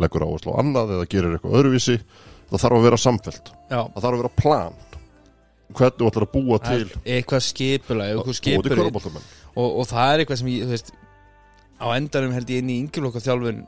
[0.04, 1.96] leggur áherslu á annað eða gerir eitthvað öðruvísi
[2.50, 3.50] það þarf að vera samfellt.
[3.70, 3.80] Já.
[3.94, 4.78] Það þarf að vera plan
[5.70, 9.28] hvernig þú ætlar að búa til eitthvað skipulag eitthvað körfuboltamenn.
[9.54, 10.90] og, og það er eitthvað sem ég, veist
[11.80, 13.60] á endanum held ég inn í yngjurlokka þjálfun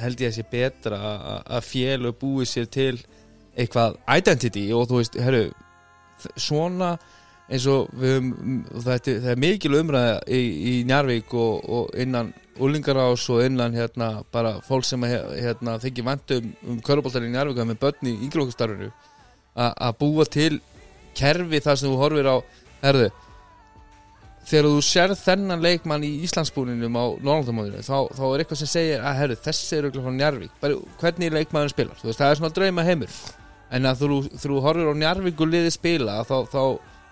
[0.00, 2.94] held ég að sé betra að- að- að fél og búi sér til
[3.56, 5.44] eitthvað identity og þú veist, herru
[6.40, 6.94] svona
[7.46, 13.26] eins og við höfum, það er mikil umræða í, í Njarvík og, og innan úlingarás
[13.32, 18.10] og innan hérna bara fólk sem hérna, þykir vandum um köruboltar í Njarvík með börn
[18.10, 18.90] í yngjurlokkastarfinu
[19.56, 20.58] að búa til
[21.16, 22.36] kerfi þar sem þú horfir á
[22.82, 23.08] herðu
[24.46, 29.02] þegar þú sérð þennan leikmann í Íslandsbúninum á Norrlandamóðinu þá, þá er eitthvað sem segir
[29.02, 32.02] að herru, þessi er auðvitað frá Njarvík bara hvernig leikmaðurinn spilar?
[32.04, 33.16] Veist, það er svona drauma heimur
[33.74, 36.62] en að þú, þú horfir á Njarvík og liði spila þá, þá,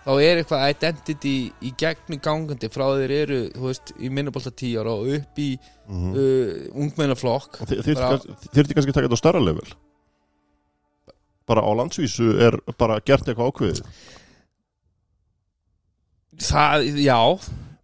[0.05, 4.83] þá er eitthvað identity í gegnum gangandi frá þeir eru, þú veist, í minnabólta tíu
[4.83, 5.51] ára og upp í
[5.89, 6.53] mm uh,
[6.85, 7.61] ungmennaflokk.
[7.65, 9.67] Þyrfti kannski að taka þetta á stærra level?
[11.49, 13.83] Bara á landsvísu er bara gert eitthvað ákveðið?
[16.41, 17.19] Það, já.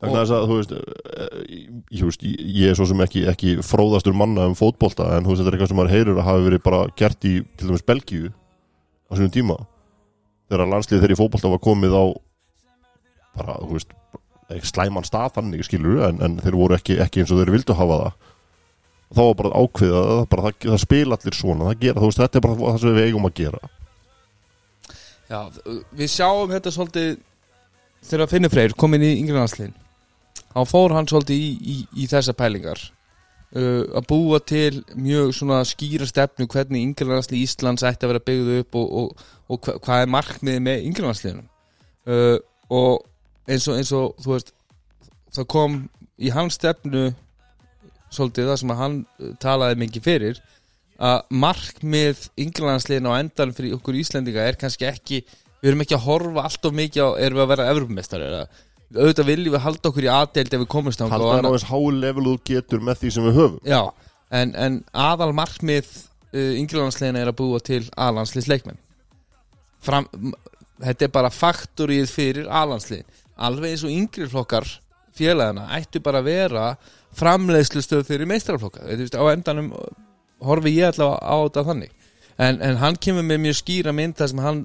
[0.00, 1.40] Þess að, þú veist, eh,
[1.92, 5.34] ég, veist, ég ég er svo sem ekki, ekki fróðastur manna um fótbolta en þú
[5.34, 7.84] veist, þetta er eitthvað sem maður heyrir að hafi verið bara gert í, til dæmis,
[7.84, 9.58] Belgíu á sínum tíma
[10.50, 12.04] þegar landslið þeirri fótbolta var komið á
[13.38, 13.96] bara, þú veist
[14.66, 17.98] slæman stað þannig, skilur en, en þeir voru ekki, ekki eins og þeir vildu hafa
[18.02, 18.28] það.
[19.10, 22.22] Og þá var bara ákveðið að bara, það, það spila allir svona, það gera, veist,
[22.22, 23.60] þetta er bara það sem við eigum að gera.
[25.30, 25.40] Já,
[25.94, 27.10] við sjáum þetta svolítið
[28.08, 29.76] þegar Finnur Freyr kom inn í yngri landslinn
[30.50, 32.82] þá fór hann svolítið í, í, í þessa pælingar
[33.56, 35.32] uh, að búa til mjög
[35.70, 39.76] skýra stefnu hvernig yngri landslið Íslands ætti að vera byggðu upp og, og, og hva,
[39.84, 41.48] hvað er markmiðið með yngri landsliðunum
[42.10, 42.38] uh,
[42.70, 44.54] og eins og, eins og þú veist
[45.34, 45.82] það kom
[46.20, 47.10] í hans stefnu
[48.10, 50.42] svolítið það sem hann uh, talaði mikið fyrir
[51.00, 55.22] að markmið ynglandsliðin á endan fyrir okkur Íslendinga er kannski ekki
[55.60, 58.42] við erum ekki að horfa allt of mikið á erum við að vera Evropamestari eða
[58.96, 61.54] auðvitað viljum við halda okkur í aðdeild ef við komumst þangað halda og það á
[61.56, 63.58] þess hái level þú getur með því sem við höfum.
[63.70, 63.80] Já,
[64.40, 67.82] en, en aðal markmið uh, ynglandsliðina er að búa til
[70.18, 70.34] m-
[70.82, 73.06] þetta er bara faktorið fyrir aðlandsliðin
[73.40, 74.66] alveg eins og yngri flokkar
[75.16, 76.66] félagana ættu bara að vera
[77.16, 79.72] framleiðslustöð fyrir meistrarflokka á endanum
[80.44, 81.90] horfi ég allavega á þetta þannig.
[82.40, 84.60] En, en hann kemur með mjög skýra mynd þar sem hann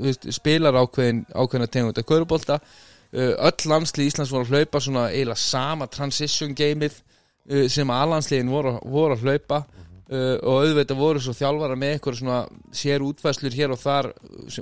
[0.00, 2.68] veist, spilar ákveðin, ákveðina tegund að kaurubólta uh,
[3.16, 8.74] öll landslið Íslands voru að hlaupa svona eiginlega sama transition gameið uh, sem alhansliðin voru,
[8.84, 9.62] voru að hlaupa.
[10.08, 12.38] Uh, og auðvitað voru svo þjálfara með eitthvað svona
[12.72, 14.10] sér útfæslur hér og þar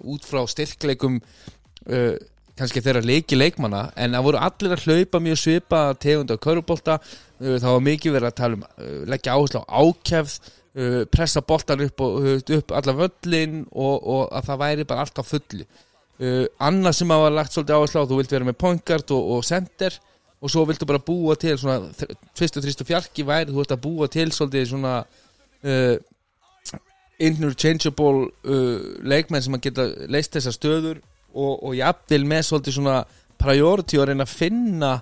[0.02, 1.20] út frá styrkleikum
[2.56, 3.84] kannski þeirra leiki leikmanna.
[3.94, 8.16] En það voru allir að hlaupa mjög svipa tegund af kaurubólta uh, það var mikið
[8.18, 8.64] verið að tala um
[9.10, 12.02] leggja áherslu á uh, pressa boltan upp,
[12.58, 15.66] upp alla völlin og, og að það væri bara allt á fullu
[16.20, 19.32] uh, annað sem var lagt svolítið áherslu á þú vilt vera með point guard og,
[19.36, 19.96] og center
[20.40, 21.90] og svo viltu bara búa til svona
[22.36, 25.96] tvist og trist og fjarki væri þú ert að búa til svolítið svona uh,
[27.16, 31.02] interchangeable uh, leikmenn sem að geta leist þessar stöður
[31.32, 32.98] og, og jafnvel með svolítið svona
[33.40, 34.94] priority og reyna að finna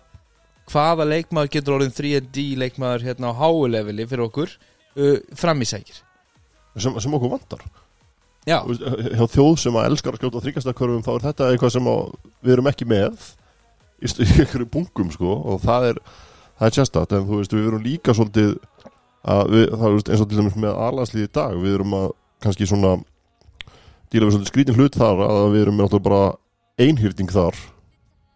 [0.70, 4.54] hvaða leikmaður getur orðin 3D leikmaður hérna á háu leveli fyrir okkur
[5.36, 5.98] fram í sækir.
[6.78, 7.60] Sem, sem okkur vantar
[8.44, 8.84] Veist,
[9.16, 12.02] hjá þjóð sem að elskar að skjóta þryggastakörfum þá er þetta eitthvað sem að
[12.44, 13.28] við erum ekki með
[14.04, 14.10] í,
[14.42, 16.00] einhverju bunkum sko og það er,
[16.58, 18.52] það er tjastat en þú veist við erum líka svolítið
[19.24, 22.10] að við, það veist, eins og til dæmis með alhanslið í dag við erum að
[22.44, 22.92] kannski svona
[24.12, 26.22] díla við svolítið skrítin hlut þar að við erum með bara
[26.84, 27.56] einhyrting þar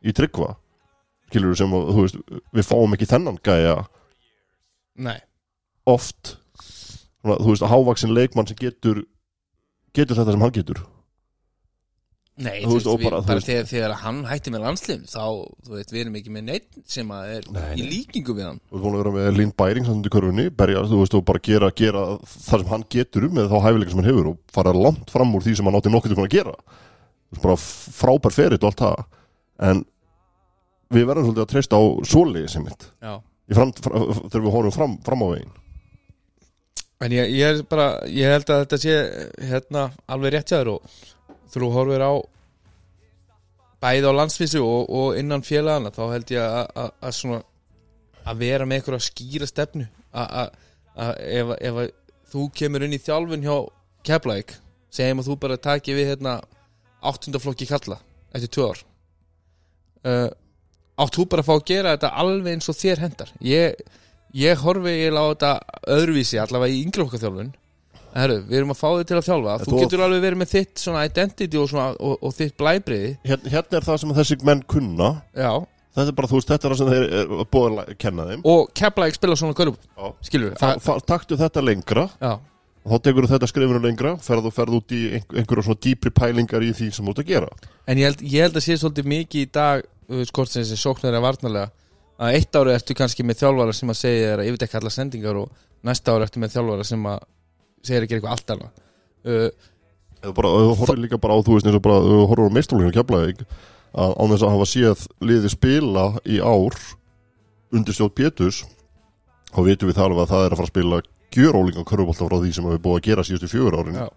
[0.00, 0.54] í tryggva
[1.28, 2.20] sem að þú veist
[2.56, 3.76] við fáum ekki þennan gæja
[4.96, 5.18] nei.
[5.84, 6.38] oft.
[7.20, 9.02] Þú veist, hávaksin leikmann sem getur
[9.98, 10.80] getur þetta sem hann getur
[12.38, 15.22] Nei, Þú þú veist, við, bara, bara þegar, þegar hann hætti með landslið þá,
[15.66, 17.88] þú veist, við erum ekki með neitt sem að er Nei, í nei.
[17.96, 20.84] líkingu við hann Þú ert búin að vera með Linn Bæring samt í körfunni, berja,
[20.87, 24.02] þú veist, og bara gera, gera það sem hann getur um með þá hæfileika sem
[24.04, 26.54] hann hefur og fara langt fram úr því sem hann átti nokkuð til að gera.
[26.62, 27.58] Þú veist, bara
[27.98, 29.02] frábær feritt og allt það.
[29.72, 29.82] En
[30.94, 31.82] við verðum svolítið að treysta á
[32.14, 32.87] svoleiði sem mitt.
[33.02, 35.52] Í Fram, fram, þegar við horfum fram, fram á veginn.
[37.00, 38.94] En ég, ég er bara, ég held að þetta sé
[39.52, 40.96] hérna alveg rétt þér og
[41.52, 42.12] þú horfir á
[43.82, 47.42] bæði á landsvísu og, og innan félagana þá held ég að- að að
[48.28, 50.50] að vera með eitthvað skýra stefnu að- að
[50.98, 51.90] að ef, ef að
[52.32, 53.56] þú kemur inn í þjálfun hjá
[54.08, 54.52] Keflæk,
[54.90, 56.40] segjum að þú bara taki við hérna
[57.02, 57.98] áttundaflokki kalla
[58.34, 58.82] eftir tvö ár.
[60.04, 60.30] Uh,
[60.98, 63.74] átt þú bara að fá að gera þetta alveg eins og þér hendar ég,
[64.34, 65.52] ég horfi eiginlega á þetta
[65.96, 67.54] öðruvísi allavega í yngri okkar þjálfun
[68.18, 70.52] Herru, við erum að fá þig til að þjálfa þú þú- getur alveg verið með
[70.54, 74.38] þitt svona identity og, svona, og, og þitt blæbriði Hérna, hérna er það sem þessi
[74.48, 75.10] menn kunna.
[75.36, 75.52] já,
[75.98, 78.42] Þetta er bara, þú veist, þetta er það sem þeir er búið að kenna þeim.
[78.46, 80.06] og Keflæk spila svona Já.
[80.22, 84.92] skilur við, taktu þetta lengra já, og þá tekur þetta skrifinu lengra, ferðu ferð út
[84.94, 87.48] í einhver, einhverja svona dýpri pælingar í því sem þú ert að gera.
[87.86, 89.82] en ég held, ég held að sé svolítið mikið í dag,
[90.32, 91.70] hvort sem þessi sóknar er varnarlega,
[92.18, 95.40] að eitt ári ertu kannski með þjálfara sem að segja þér að yfirdekka alla sendingar
[95.40, 97.18] og næsta ári ertu með þjálfara sem að
[97.83, 98.70] segja þér að gera eitthvað allt annað
[99.28, 99.50] uh,
[100.18, 102.57] Eða bara, þú horfir líka bara á, þú veist, eins og bara, þú horfir á
[102.57, 103.42] mestralíkinu keflaðið,
[104.02, 106.78] að án þess að hafa séð liði spila í ár
[107.78, 108.59] undir stjórn Pétus,
[109.52, 111.00] þá vitum við það alveg að það er að fara að spila
[111.38, 114.00] gjörólíka körfubólta frá því sem við búið að gera síðustu fjögur árin.
[114.00, 114.09] Já.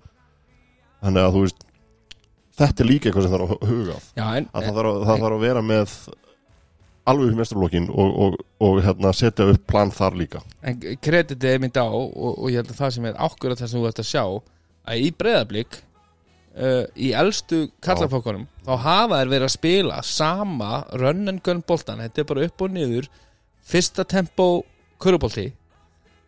[1.05, 1.63] Þannig að þú veist,
[2.61, 3.99] þetta er líka eitthvað sem þarf að huga.
[4.17, 5.95] já, en, Að það þarf að, það þarf að vera með
[7.11, 10.41] alveg upp í mestralókin og, og, og hérna, setja upp plan þar líka.
[10.65, 13.71] En kreditið er mynd á og, og ég held að það sem er ákvörða það
[13.71, 15.79] sem þú ert að sjá að í breyðablík
[16.57, 22.03] uh, í elstu kallafokkunum þá hafa þær verið að spila sama run and gun boltan
[22.03, 23.09] þetta er bara upp og niður
[23.71, 24.49] fyrsta tempo
[25.01, 25.47] kurubolti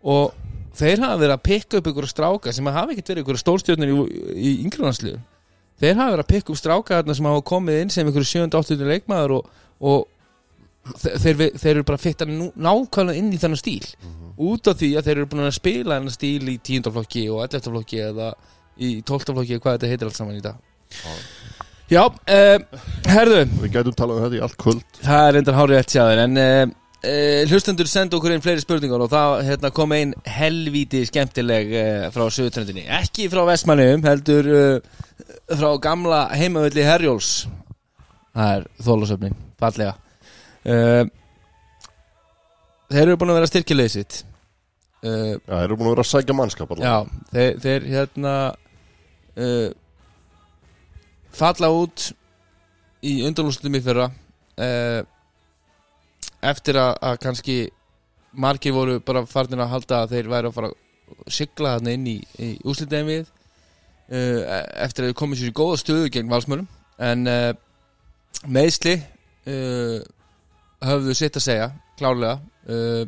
[0.03, 0.33] og
[0.77, 3.99] þeir hafa verið að pikka upp ykkur stráka sem hafa ekkert verið ykkur stórstjörnir í,
[4.33, 5.19] í yngreðanslið
[5.81, 9.37] þeir hafa verið að pikka upp stráka sem hafa komið inn sem ykkur 7-8 leikmaður
[9.39, 10.07] og, og
[11.03, 13.87] þeir, þeir eru bara fitta nákvæmlega inn í þennan stíl.
[14.43, 18.03] Út af því að þeir eru búin að spila þennan stíl í tíundaflokki og elleftalflokki
[18.09, 18.33] eða
[18.81, 20.57] í tóltaflokki hvað þetta heitir allt saman í dag.
[21.91, 22.63] Já, um,
[23.11, 23.41] herðu.
[23.61, 24.87] Við gætum talað um þetta í allt kvöld.
[25.03, 29.03] það er endar hárið eftir sjáður en uh, uh, hlustendur senda okkur inn fleiri spurningar
[29.05, 35.03] og það hérna, kom ein helvíti skemmtileg uh, frá sögutröndinni ekki frá Vestmannum heldur uh,
[35.51, 37.33] frá gamla heimavöldi Herjóls
[38.33, 39.97] það er þólasöfni, fallega
[40.67, 41.03] uh,
[42.93, 44.19] þeir eru búin að vera styrkilegið sitt.
[45.03, 46.91] Uh, Já, þeir eru búin að vera að sækja mannskap allavega.
[46.91, 48.35] Já, þeir, þeir hérna
[49.43, 49.69] uh,
[51.33, 52.09] falla út
[53.03, 54.11] í undanlústum í fyrra.
[56.43, 57.55] Eftir að, að kannski
[58.37, 62.05] margir voru bara farin að halda að þeir væri að fara að sigla þarna inn
[62.11, 63.31] í, í úslitaðin við
[64.13, 66.67] eftir að þeir komið sér í góða stöðu gegn valsmörum
[67.01, 67.25] en
[68.45, 69.99] meðsli uh,
[70.83, 71.67] höfðu sitt að segja
[71.99, 73.03] klárlega uh,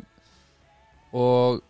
[1.16, 1.62] og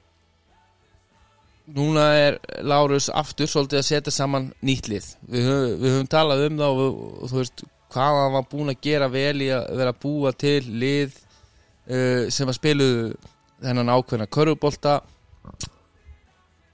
[1.77, 5.09] núna er Lárus aftur svolítið að setja saman nýtt lið.
[5.27, 5.49] Við
[5.83, 7.65] við höfum talað um það og, og þú veist
[7.95, 12.27] hvað hann var búin að gera vel í að vera að búa til lið uh,
[12.31, 12.91] sem að spilu
[13.63, 14.99] þennan ákveðna körfubolta.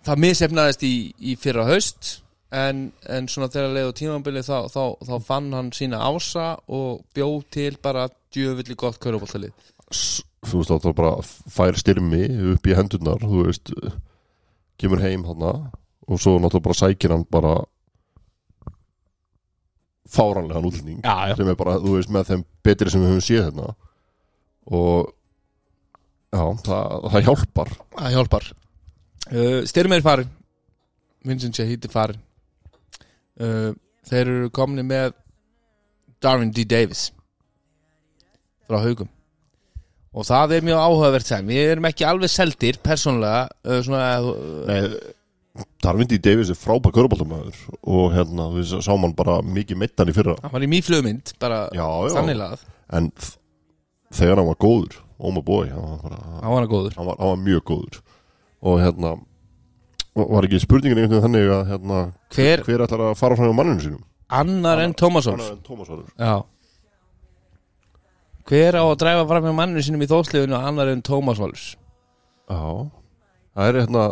[0.02, 2.21] Það misefnaðist í, í fyrra haust
[2.52, 7.00] en, en svona þegar leið á tímambili þá, þá, þá fann hann sína ása og
[7.16, 9.52] bjó til bara djöfulli gott körfuboltalið.
[9.92, 11.10] S- Þú veist, þá bara
[11.54, 13.70] fær styrmi upp í hendurnar, þú veist,
[14.82, 15.52] kemur heim hana
[16.10, 17.52] og svo náttúrulega bara sækir hann bara
[20.12, 21.36] fáranlegan já.
[21.36, 23.68] sem er bara, þú veist, með þeim betri sem við höfum séð hérna.
[24.66, 25.12] Og
[26.34, 27.72] já, það, það hjálpar.
[27.96, 28.48] Það hjálpar.
[29.30, 30.30] Uh, Styrmi er farin
[31.24, 32.18] Vincent Shahid er farin
[33.40, 33.72] uh,
[34.02, 35.12] Þeir eru komni með
[36.22, 36.64] Darwin D.
[36.66, 37.12] Davis
[38.66, 39.10] frá haugum.
[40.12, 41.46] Og það er mjög áhugavert sem.
[41.48, 47.56] Við erum ekki alveg seldir persónulega uh, svona, uh, Nei, Darvindi Davis er frábær köruboltamæður
[47.82, 50.38] og hérna, við sáum hann bara mikið meittan í fyrra.
[50.40, 52.62] hann var í mýflugmynd bara lagað.
[52.96, 53.10] En
[54.12, 57.66] þegar hann var góður, oh my boy hann var, bara, hann var, hann var mjög
[57.68, 58.00] góður.
[58.62, 59.16] Og hérna
[60.14, 62.00] var ekki spurningin einhvern veginn þannig að hérna,
[62.34, 64.02] hver hver ætlar að fara fram á manninu sínum?
[64.32, 66.34] Annar en Tómasson Annar en Tómas Valur já.
[68.48, 71.66] Hver á að dræfa fram með manninu sínum í þósliðinu annar en Tómas Valurs
[72.50, 72.62] Já,
[73.56, 74.06] það er hérna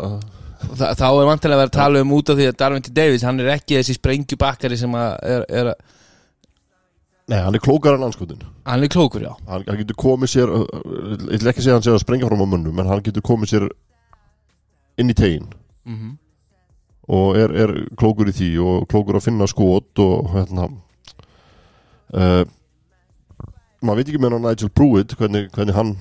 [0.61, 2.90] Þa, þá er vantilega að vera að tala um út af því að Darwin T.
[2.92, 5.70] Davis, hann er ekki þessi sprengjubakkari sem að er, er
[7.30, 9.32] Nei, hann er klókar en anskotin hann er klókur, já.
[9.48, 12.44] Hann, hann getur komið sér ég vil ekki segja að hann sé að sprengja fram
[12.44, 13.66] á mönnum en hann getur komið sér
[15.01, 15.48] inn í tegin
[15.91, 16.18] mm
[17.11, 20.68] og er, er klókur í því og klókur að finna skot og hérna
[22.14, 22.45] uh,
[23.80, 25.95] maður veit ekki hann Nigel Pruitt hvernig, hvernig hann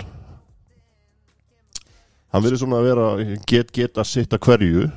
[2.30, 4.90] hann verður svona að vera get get að sitta hverju.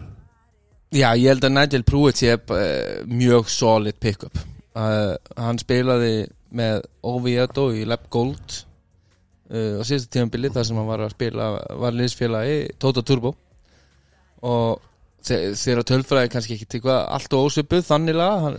[0.93, 4.37] Já, ég held að Nigel Pruitt sé uh, mjög solid pick-up.
[4.77, 8.59] Uh, hann spilaði með Oviedo í Lab Gold
[9.49, 11.49] uh, á síðasta tímanbili þar sem hann var að spila
[11.81, 13.33] var liðsfélagi Toto Turbo
[14.43, 14.81] og
[15.23, 18.53] þe- þegar tölfræði kannski ekki til hvað allt og ósvipuð þannig laga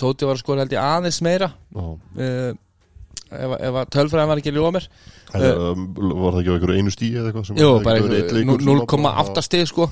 [0.00, 1.48] Tóti var að skora held ég aðeins meira.
[1.72, 2.52] Uh,
[3.32, 4.88] ef, ef að tölfræðin var ekki að ljóða mér.
[5.32, 8.36] Um, var það ekki á einhverju einu stíi eða eitthvað Jú, bara ekki verið einn
[8.36, 9.86] leikur einhver sem var 0,8 stig sko.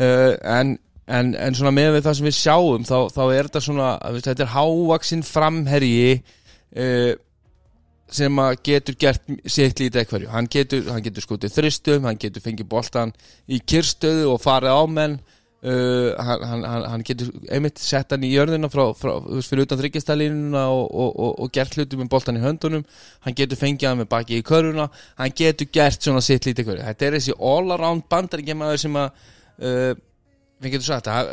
[0.00, 0.70] Uh, en,
[1.18, 3.90] en, en svona með það sem við sjáum þá, þá er þetta svona,
[4.24, 7.12] þetta er hávaksinn framherji uh,
[8.12, 12.68] sem að getur gert sitt lítið eitthvað hann getur, getur skotið þristum hann getur fengið
[12.70, 13.14] boltan
[13.50, 15.18] í kyrstöðu og farið á menn.
[15.66, 20.60] Uh, hann, hann, hann- getur einmitt sett hann í jörðina frá, frá, fyrir utan þryggjastælínuna
[20.70, 22.84] og, og, og, og gert hlutum með boltan í höndunum.
[23.24, 24.86] Hann getur fengið hann með baki í körfuna.
[25.18, 26.84] Hann getur gert svona sitt lítið hverju.
[26.86, 29.26] Þetta er þessi all around bandaríkjamaður sem að
[29.58, 29.90] uh,
[30.62, 31.32] við getum sagt að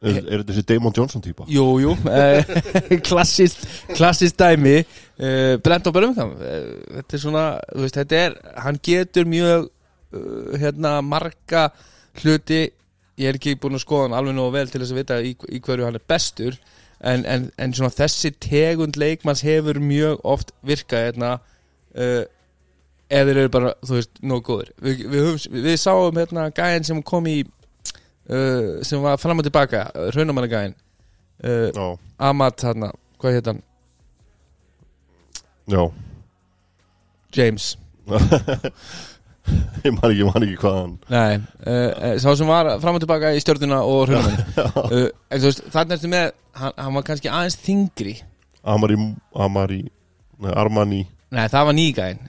[0.00, 1.46] er, er þetta þessi Damon Johnson típa?
[1.50, 2.54] Jú, jú, uh,
[3.08, 4.80] klassist, klassist dæmi.
[5.20, 6.58] Uh, Brent og Birmingham uh,
[6.96, 11.68] Þetta er svona, þú veist, þetta er Hann getur mjög uh, hérna, marga
[12.22, 12.66] hluti.
[13.20, 15.34] Ég er ekki búin að skoða hann alveg nógu vel til þess að vita í,
[15.36, 16.56] í hverju hann er bestur
[17.00, 22.24] en, en, en svona þessi tegund leikmanns hefur mjög oft virkað hérna uh,
[23.10, 26.88] eða þeir eru bara, þú veist, nógu góður Við, við, höfum, við sáum hérna gæðin
[26.90, 27.38] sem kom í
[28.30, 30.74] uh, sem var fram og tilbaka, raunamannagæðin
[31.44, 31.86] uh, já,
[32.30, 33.62] Amat þarna, hvað heit hann?
[35.70, 35.82] já.
[37.36, 37.76] James.
[39.84, 43.32] Ég man ekki, man ekki hvað hann Nei, uh, sá sem var fram og tilbaka
[43.34, 45.10] í stjórnuna og raunamenn
[45.74, 46.26] þannig ertu með
[46.58, 48.16] hann, hann var kannski aðeins þingri
[48.60, 48.98] Amari,
[49.34, 49.80] Amari
[50.40, 51.00] nei, Armani.
[51.32, 52.20] Nei, það var nýgæðin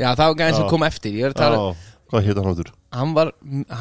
[0.00, 1.18] Já, það var gæðin sem kom eftir.
[1.34, 3.32] Hvað hétt hann áttur hann var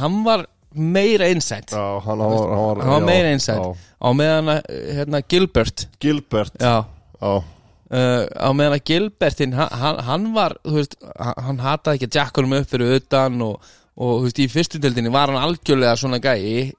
[0.02, 3.58] hann var meira já, hann, var, meira já.
[4.02, 5.88] á meðan hérna, Gilbert.
[6.02, 6.56] Gilbert.
[6.60, 6.86] Já,
[7.22, 12.20] já, uh, á meðan að Gilbertin hann, hann, var, þú veist hann, hataði ekki að
[12.20, 16.00] jacka honum upp fyrir utan og, og þú veist, í fyrstu deildinni var hann algjörlega
[16.00, 16.74] svona gæi.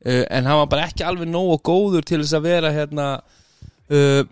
[0.00, 3.08] Uh, en hann var bara ekki alveg nógu góður til þess að vera hérna
[3.92, 4.22] uh,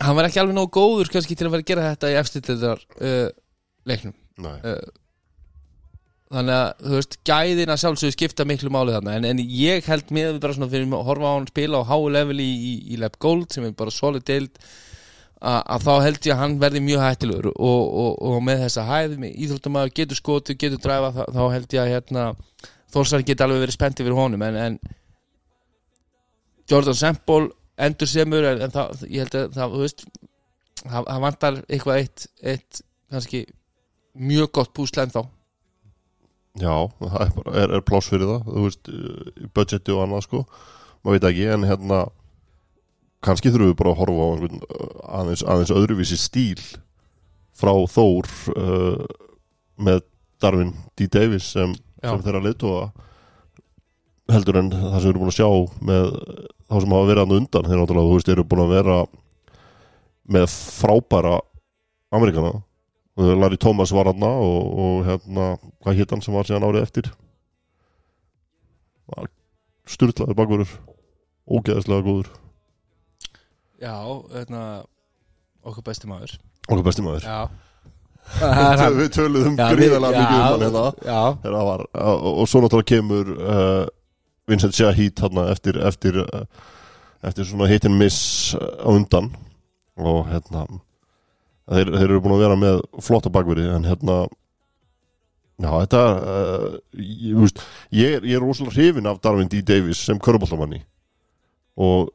[0.00, 2.84] hann var ekki alveg nógu góður kannski til að vera að gera þetta í efstildildar
[2.98, 3.26] uh,
[3.88, 4.14] leiknum.
[4.42, 4.56] Nei.
[4.64, 5.03] Uh,
[6.34, 9.18] þannig að þú veist gæðin að sjálfsögðu skipta miklu máli þarna.
[9.18, 11.88] En, en ég held með við bara svona fyrir að horfa á hann spila á
[11.90, 14.58] háu level í, í, í Lab Gold sem er bara solid deild
[15.44, 19.16] að, þá held ég að hann verði mjög hættilegur og, og, og með þessa hæð
[19.22, 22.26] með íþróttamæður getur skotu, getur dræfa þá, þá held ég að hérna
[22.94, 24.42] Þórsar geti alveg verið spenntið fyrir honum.
[24.46, 24.76] En, en
[26.70, 30.04] Jordan Sempol endur semur en, en það, ég held að það, þú veist
[30.84, 33.42] það, vantar eitthvað eitt, eitt kannski
[34.14, 35.24] mjög gott púsl en þá
[36.54, 38.90] Já, það er, bara, er, er pláss fyrir það þú veist,
[39.56, 40.42] budgeti og annað sko.
[41.02, 42.00] Maður veit ekki, en hérna
[43.24, 44.90] kannski þurfum við bara að horfa á einhvern, uh,
[45.20, 46.62] aðeins, aðeins öðruvísi stíl
[47.54, 49.06] frá Þór uh,
[49.82, 50.04] með
[50.42, 51.08] Darwin D.
[51.10, 52.84] Davis sem, sem þeirra leiðtóa
[54.32, 55.50] heldur en það sem við erum búin að sjá
[55.90, 56.06] með
[56.64, 58.98] þá sem hafa verið hann undan þeir náttúrulega, þú veist, eru búin að vera
[60.34, 60.46] með
[60.78, 61.34] frábæra
[62.14, 62.54] Amerikana
[63.16, 65.44] Larry Thomas var hann og, og hérna,
[65.84, 67.10] hvað hétt hann sem var síðan árið eftir?
[69.84, 70.70] Sturlaður bakverður
[71.54, 72.30] ógeðslega góður.
[73.84, 73.92] Já,
[74.32, 74.62] hérna
[75.64, 76.32] okkur besti maður.
[76.66, 77.26] Okkur besti maður.
[77.28, 77.48] Já.
[78.96, 79.82] Við- töluðum við-
[80.16, 80.84] mikið um hann hérna.
[81.44, 83.82] það var, og, svo náttúrulega kemur uh,
[84.48, 86.46] Vincent Shahid hérna eftir, eftir, uh,
[87.28, 89.28] eftir svona hit and miss á undan.
[90.00, 90.64] Og hérna
[91.70, 94.16] þeir, þeir eru búin að vera með flotta bakverði en hérna
[95.62, 96.66] já þetta uh,
[96.98, 97.60] ég, veist,
[97.94, 99.60] ég, er- er rosalega hrifin af Darwin D.
[99.62, 100.80] Davis sem köruboltamanni
[101.78, 102.10] og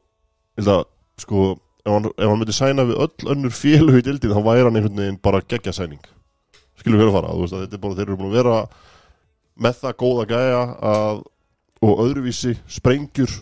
[0.60, 0.84] að
[1.20, 1.46] sko
[1.84, 4.76] ef hann, ef hann myndi sæna við öll önnur félög í dildin þá væri hann
[4.76, 6.00] einhvern veginn bara geggja sæning.
[6.80, 8.58] Skilur við að fara, veist að þetta er bara, þeir eru búin að vera
[9.60, 10.60] með það góða gæja
[10.92, 11.22] að,
[11.84, 13.34] og öðruvísi sprengjur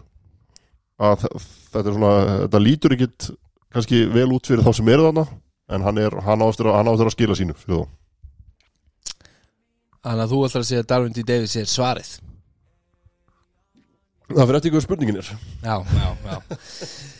[1.02, 1.32] að þe-
[1.74, 2.12] þetta svona,
[2.44, 3.28] þetta lítur ekkit
[3.74, 5.26] kannski vel út fyrir þá sem eru þarna
[5.68, 7.56] en hann er, hann ástur að, að skila sínu
[10.08, 11.24] þannig að þú ætlar að segja að Darwin D.
[11.26, 12.10] Davis er svarið.
[14.28, 15.30] Það fyrir eftir ykkur spurningin er.
[15.64, 16.58] Já, já, já.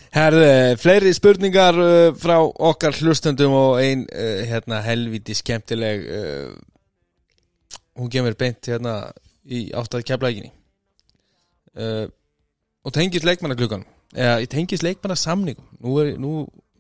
[0.09, 0.49] Herðu,
[0.81, 6.55] fleiri spurningar uh, frá okkar hlustendum og ein uh, hérna helviti skemmtileg uh,
[8.01, 9.11] hún kemur beint hérna
[9.45, 10.49] í áttað keflæginni
[11.77, 12.07] uh,
[12.85, 13.85] og tengist leikmannagluggan
[14.17, 15.69] eða í tengist leikmannasamningum.
[15.85, 16.33] Nú er, nú,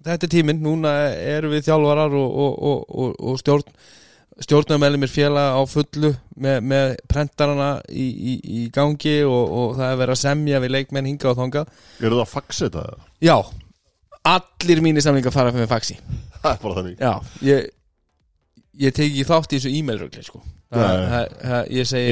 [0.08, 0.60] þetta er tíminn.
[0.64, 3.78] Núna erum við þjálfarar og, og, og, og, og stjórn
[4.38, 9.98] stjórnarmeðlumir félag á fullu með, með prentarana í, í, í gangi og, og það er
[9.98, 11.64] verið að semja við leikmenn hinga og þonga
[11.98, 12.84] Eru það að faxa þetta?
[13.26, 13.34] Já,
[14.30, 15.98] allir mínir samlingar fara með faxi.
[16.38, 17.00] Það er bara þannig.
[17.02, 17.12] Já,
[17.48, 17.66] ég
[18.78, 20.42] ég teki ekki þátt í þessu e-mail-rögli sko.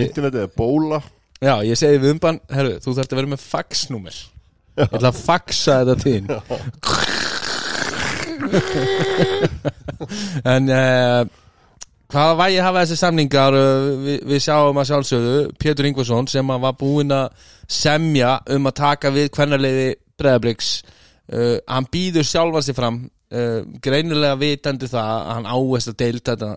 [0.09, 0.99] Internetið er bóla.
[1.38, 4.18] Já, ég segi við umbann, herru, þú þarft að vera með faxnúmer.
[4.76, 6.26] Ég ætla að faxa þetta þín
[10.54, 11.22] en uh,
[12.12, 16.76] hvaða vægi hafa þessi samningar uh, við, við sjáum að sjálfsögðu Pétur Ingvarsson sem var
[16.78, 20.70] búinn að semja um að taka við hvernarleiði breðabriks
[21.32, 23.04] uh, hann býður sjálfa sig fram
[23.82, 26.50] greinilega vitandi það að hann áherslu að deilta þetta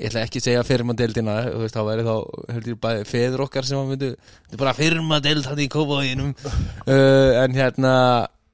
[0.00, 2.14] ég ætla ekki að segja firma deildina þú veist, þá væri þá
[2.54, 6.32] heldur bæði feður okkar sem að myndu þetta er bara firma deild hann í kópavíðinum
[6.40, 7.94] uh, en hérna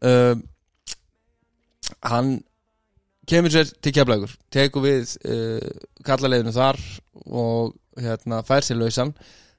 [0.03, 0.35] uh,
[2.07, 2.41] hann
[3.27, 5.71] kemur sér til keflagur tekur við uh,
[6.07, 6.79] kallaleginu þar
[7.27, 9.15] og hérna fær sér lausan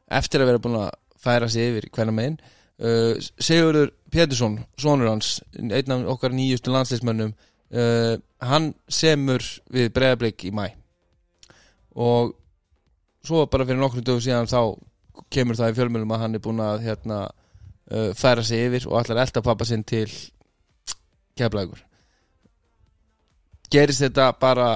[0.07, 2.37] eftir að vera búin að færa sig yfir hvernig megin.
[2.77, 8.15] Uh, Sigurður Pétursson, sonur hans einn af okkar nýjustu landsleismönnum uh,
[8.45, 10.69] hann semur við breyðablik í mæ
[11.97, 12.35] og
[13.25, 14.77] svo bara fyrir nokkrum dögum síðan þá
[15.33, 17.17] kemur það í fjölmjölum að hann er búin að hérna,
[18.19, 20.05] færa sig yfir og að elda pappa sinn til
[21.39, 21.86] keflagur
[23.73, 24.67] gerist þetta bara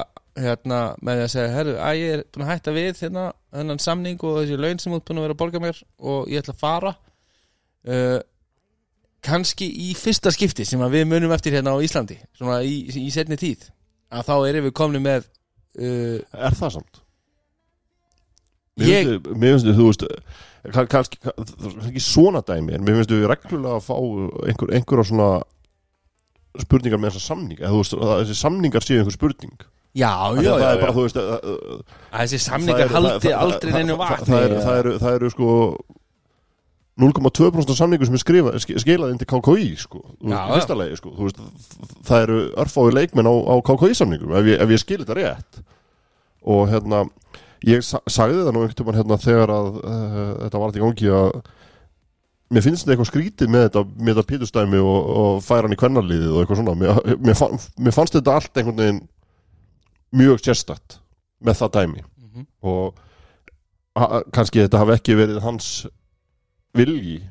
[0.42, 3.82] hérna, með því að segja herru, að ég er búin að hætta við hérna, þennan
[3.84, 5.82] samning og þessi laun sem þú ert búin að vera að borga mér
[6.12, 6.94] og ég ætla að fara
[7.92, 8.20] uh,
[9.28, 13.38] kannski í fyrsta skipti sem við munum eftir hérna á Íslandi svona í, í setni
[13.38, 13.68] tíð
[14.12, 16.18] að þá erum við komni með uh,
[16.48, 17.02] Er það samt?
[18.80, 20.06] Mér Ég- finnst, þið, þú veist
[20.74, 23.96] kann- kannski, kann- það ekki svona dæmi en mér finnst við reglulega að fá
[24.48, 25.30] einhver, einhverja svona
[26.60, 29.56] spurningar með þessa samninga eða þú veist, þessi samningar séu einhver spurning.
[29.96, 30.82] Já, Af já, já, það er já.
[30.82, 31.82] bara, þú veist að, að,
[32.22, 34.94] þessi það samningar eru- haldi það- það- aldrei það- það- vatni það, eru- það, eru,
[35.00, 35.50] það eru sko
[37.02, 41.28] 0,2% samningu sem er skrifa, sk- skilað inn til KKÍ sko, veist, lagi sko, þú
[41.30, 41.40] veist,
[42.06, 45.62] það eru örfái leikmenn á, á KKÍ samningum ef ég, ég skil þetta rétt.
[46.44, 47.06] Og hérna
[47.66, 50.86] ég sa sagði það nú einhvern tímann hérna þegar að uh, þetta var þetta í
[50.86, 51.42] gangi að
[52.52, 55.80] mér finnst þetta eitthvað skrítið með þetta með þetta pítustæmi og, og færa hann í
[55.80, 56.76] kvennarliðið og eitthvað svona.
[56.82, 59.02] Mér, mér, fann, mér fannst þetta allt einhvern veginn
[60.22, 60.98] mjög sérstætt
[61.42, 62.04] með það dæmi.
[62.32, 62.48] Mhm.
[62.64, 63.00] og
[64.00, 65.70] ha, kannski þetta hafi ekki verið hans
[66.78, 67.22] vilji.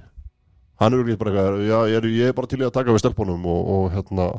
[0.80, 3.02] Hann er bara eitthvað já, ég, er, ég er bara til í að taka við
[3.02, 4.30] stelpunum og, og hérna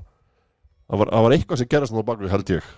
[0.90, 2.72] það var, það var eitthvað sem gerast á bakvið held ég.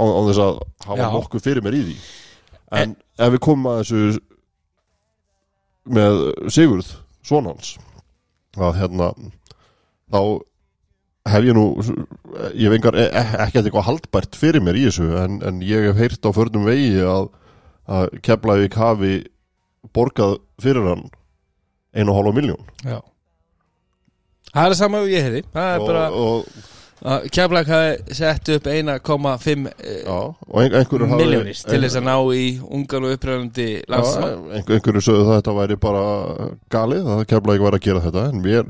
[0.00, 1.96] Á, á þess að hafa nokkuð fyrir mér í því.
[2.80, 4.20] En ef við komum að þessu
[5.90, 6.20] með
[6.52, 6.94] Sigurð
[7.26, 7.74] svonans
[8.58, 9.10] að hérna
[10.10, 10.20] þá
[11.30, 11.66] hef ég nú
[12.56, 15.90] ég hef engar, e- e- ekki eitthvað haldbært fyrir mér í þessu en, en ég
[15.90, 17.28] hef heyrt á förnum vegi að,
[17.90, 19.14] að Keflavík hafi
[19.96, 21.06] borgað fyrir hann
[21.94, 23.00] einu og hálfa miljón já.
[24.50, 26.50] Það er það sama og ég hefði og, bara og,
[27.32, 29.70] Keflag hafi sett upp 1,5
[30.04, 33.84] já, og ein, einhverjur hafi- miljónis til þess að ná í ungan og upprænandi Já,
[33.88, 34.34] landsmann.
[34.52, 36.04] einhver, einhverju sögðu það að þetta væri bara
[36.76, 38.68] galið að ekki væri að gera þetta en mér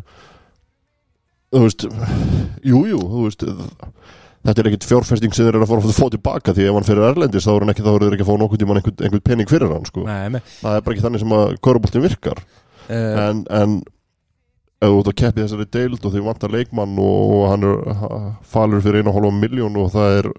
[1.50, 1.86] þú veist,
[2.62, 3.44] jú, jú þú veist,
[4.46, 6.86] þetta er ekkit fjárfesting sem þeir eru að fara að fá tilbaka því ef hann
[6.86, 9.50] fyrir Erlendis þá er ekki, eru þeir ekki að fá nokkuð tímann einhvern, einhvern pening
[9.50, 10.04] fyrir hann sko.
[10.06, 12.44] Nei, það er bara ekki þannig sem að köruboltin virkar.
[12.90, 13.74] Uh, en, en
[14.88, 17.74] þú ert að keppi þessari deild og þau vantar leikmann og, og hann er
[18.48, 20.30] falur fyrir einu og hálfa miljón og það er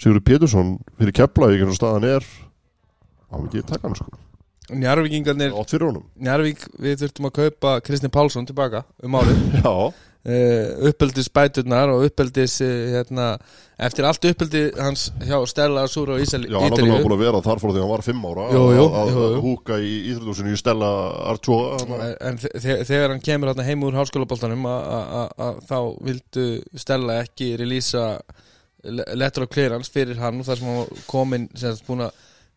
[0.00, 4.16] Sigurður Pétursson fyrir Keflavík eins og staðan er þá myndi ég taka hann sko.
[6.24, 9.42] Njarvík, við þurftum að kaupa Kristinn Pálsson tilbaka um árið.
[9.60, 9.74] Já
[10.24, 13.26] uh, uppeldis bæturnar og uppeldis uh, hérna,
[13.88, 17.42] eftir allt uppeldi hans hjá Stella Súra og Ísal Já, hann var búin að vera
[17.44, 20.54] þar frá því að hann var fimm ára Jú, jú, að- jú, húka í íþrótusinu
[20.54, 20.90] í Stella
[21.32, 21.80] Artoa
[22.30, 25.78] en þe- þe- þegar hann kemur hérna heim úr háskólaboltanum að- þá
[26.10, 26.46] vildu
[26.84, 28.06] Stella ekki relýsa
[29.16, 32.12] letter of clearance fyrir hann þar sem hann var komin sem sagt, búin að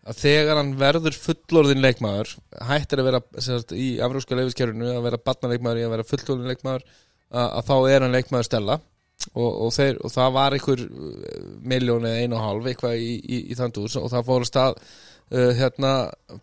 [0.08, 2.30] að þegar hann verður fullorðin leikmaður
[2.64, 6.86] hættir að vera sagt, í afrúska leifiskerfinu að vera barnaleikmaður í að vera fullorðin leikmaður
[7.32, 8.78] að, þá er hann leikmaður Stella
[9.34, 10.84] og, og, þeir, og það var einhver
[11.74, 14.50] miljón eða einu og hálf eitthvað í, í, í þann dús og það fór að
[14.52, 15.92] stað uh, hérna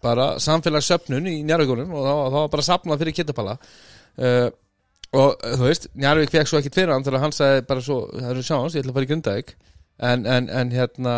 [0.04, 4.48] bara samfélagssöfnun í njárvíkunum og það, var- bara sapnað fyrir kittapalla uh,
[5.14, 8.00] og uh, þú veist, Njarvík fekk svo ekkit fyrir hann þegar hann sagði bara svo,
[8.16, 9.54] það eru sjáns, ég ætla að fara í Grundavík
[10.10, 11.14] en, en, en hérna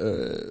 [0.00, 0.48] uh,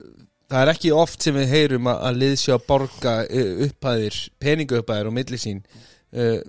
[0.48, 4.20] það er ekki oft sem við heyrum að, að lið sé að borga uh, upphæðir,
[4.44, 5.64] peningaupphæðir og milli sín.
[6.16, 6.40] Uh,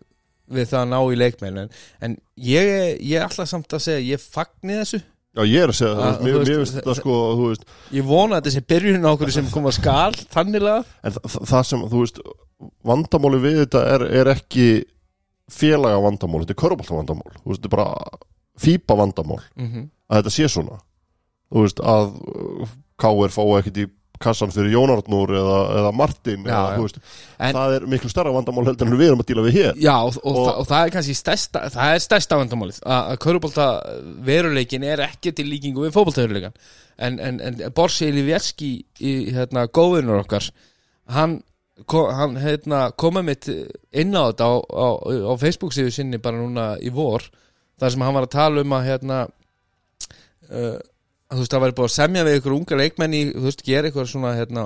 [0.51, 1.71] við það að ná í leikmenn en,
[2.01, 5.01] en ég, ég er alltaf samt að segja ég fagni þessu,
[5.37, 8.39] Já, ég er að segja Ah, það, þú mér, finnst þetta sko, veist ég vona
[8.39, 12.01] að þessi byrjun á okkur sem koma skal, þanniglega En þa þa- það sem, þú
[12.03, 12.21] veist,
[12.91, 14.69] vandamáli við þetta er, er ekki
[15.53, 18.19] félaga vandamál, þetta er körubolta vandamál veist, þetta er bara
[18.59, 19.89] fípa vandamál mm -hmm.
[20.09, 20.81] að þetta sé svona
[21.55, 22.69] veist, að uh,
[22.99, 23.31] K.R.
[23.31, 23.87] fái ekkit í
[24.23, 26.99] kassan fyrir Jónarnur eða, eða Martin Já, eða, veist,
[27.39, 29.79] En- það er miklu starra vandamál heldur en við erum að díla við hér.
[29.83, 33.13] Já, og, og, Og- það, og það er kannski stærsta, það er stærsta vandamálið að,
[33.25, 33.67] körubólta
[34.27, 36.57] veruleikin er ekki til líkingu við fótbolta veruleikan
[36.99, 38.73] en, en, en Borsi Ilivjerski
[39.07, 40.49] í hérna góðunur okkar
[41.15, 41.39] hann,
[41.87, 43.47] hann hérna, komið mitt
[43.95, 44.87] inn á þetta á, á,
[45.31, 47.23] á Facebook síðu sinni bara núna í vor
[47.79, 49.19] þar sem hann var að tala um að hérna
[50.51, 50.79] uh,
[51.29, 53.91] þú veist það væri búið að semja við ykkur unga leikmenn í, þú veist, gera
[53.93, 54.63] ykkur svona hérna,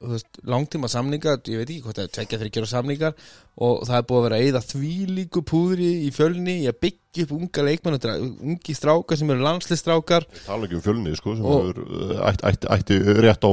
[0.00, 3.12] þú veist, langtíma samninga ég veit ekki hvort það er tvekja þryggjar samningar
[3.60, 7.34] og það er búið að vera að eyða þvílíku púðri í fjölni að byggja upp
[7.36, 8.08] unga leikmenn og
[8.48, 12.24] ungi strákar sem eru landslistrákar Ég tala ekki um fjölni, sko, sem Og- hefur uh,
[12.30, 13.50] ætti, ætti, ætti rétt á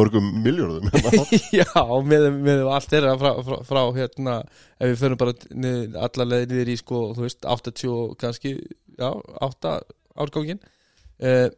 [0.00, 0.88] mörgum miljónum
[1.60, 1.68] já,
[2.10, 4.38] með, með allt þeirra frá, frá, frá hérna,
[4.80, 8.56] ef við förum bara niður, alla leið niður í sko, þú veist, 80 og kannski,
[8.96, 9.10] já,
[9.52, 9.76] 8
[10.24, 11.50] árgangin uh,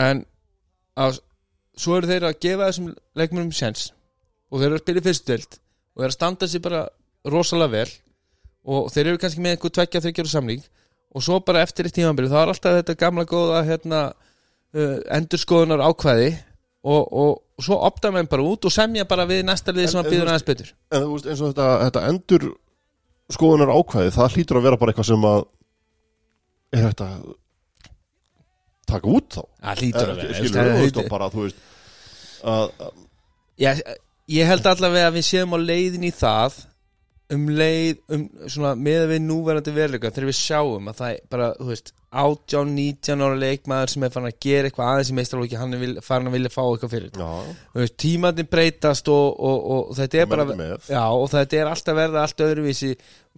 [0.00, 0.24] en
[0.96, 1.20] að,
[1.76, 3.90] svo eru þeir að gefa þessum leikmennum sens
[4.50, 6.82] og þeir eru að spila í fyrstudeld og þeir eru að standa sér bara
[7.26, 7.88] rosalega vel.
[8.66, 10.64] Og þeir eru kannski með einhver tveggja þryggjar samling
[11.16, 14.00] og svo bara eftir eitt tímambili þá er alltaf þetta gamla góða hérna,
[14.76, 16.34] uh, endurskoðunar ákvæði.
[16.86, 20.00] Og, og, og svo opta menn bara út og semja bara við næsta lið sem
[20.02, 20.68] að býður aðeins betur.
[20.94, 22.44] En þú veist, eins og þetta, þetta endur
[23.34, 25.40] skoðunar ákvæði, það hlýtur að vera bara eitthvað sem að
[26.76, 27.08] er þetta
[28.92, 29.42] taka út þá.
[29.62, 31.60] Það hlýtur að vera skilur þú veist og bara, þú veist
[32.46, 33.04] að, að,
[33.64, 33.84] ég,
[34.36, 36.64] ég held allavega að við séum á leiðin í það
[37.34, 41.48] um leið um svona með við núverandi veruleika þegar við sjáum að það er bara
[41.58, 45.58] þú veist 18, 19 ára leikmaður sem er farin að gera eitthvað aðeins í meistarlóki
[45.58, 47.18] hann er vil, farin að vilja fá eitthvað fyrir.
[47.76, 50.46] Veist, tímandi breytast og, og, og þetta er Og bara
[50.78, 52.92] já, og þetta er alltaf verða allt öðruvísi.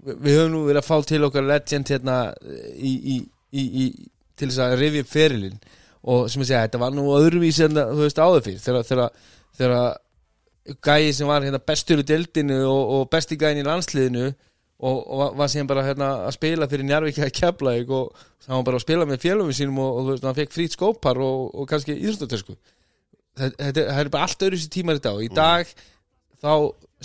[0.05, 2.19] Við við höfum nú verið að fá til okkar legend hérna
[2.77, 3.19] í, í,
[3.51, 3.89] í, í
[4.41, 5.59] til þess að rifja upp ferilinn
[6.09, 9.11] og sem ég segja, þetta var nú öðruvísi en það, þú veist áður fyrir þegar,
[9.59, 14.99] þegar gæi sem var hérna bestur í deildinu og, og besti gæin í landsliðinu og,
[15.11, 18.13] og var- síðan bara hérna að spila fyrir Njarvík að Keflavík og
[18.45, 20.77] það var bara að spila með félöfum sínum og, og þú veist, hann fekk frýtt
[20.77, 22.55] skópar og, og kannski íþróttatösku.
[23.39, 25.73] Þetta, þetta það er bara allt öðru sér tímar í dag og í dag
[26.43, 26.53] þá,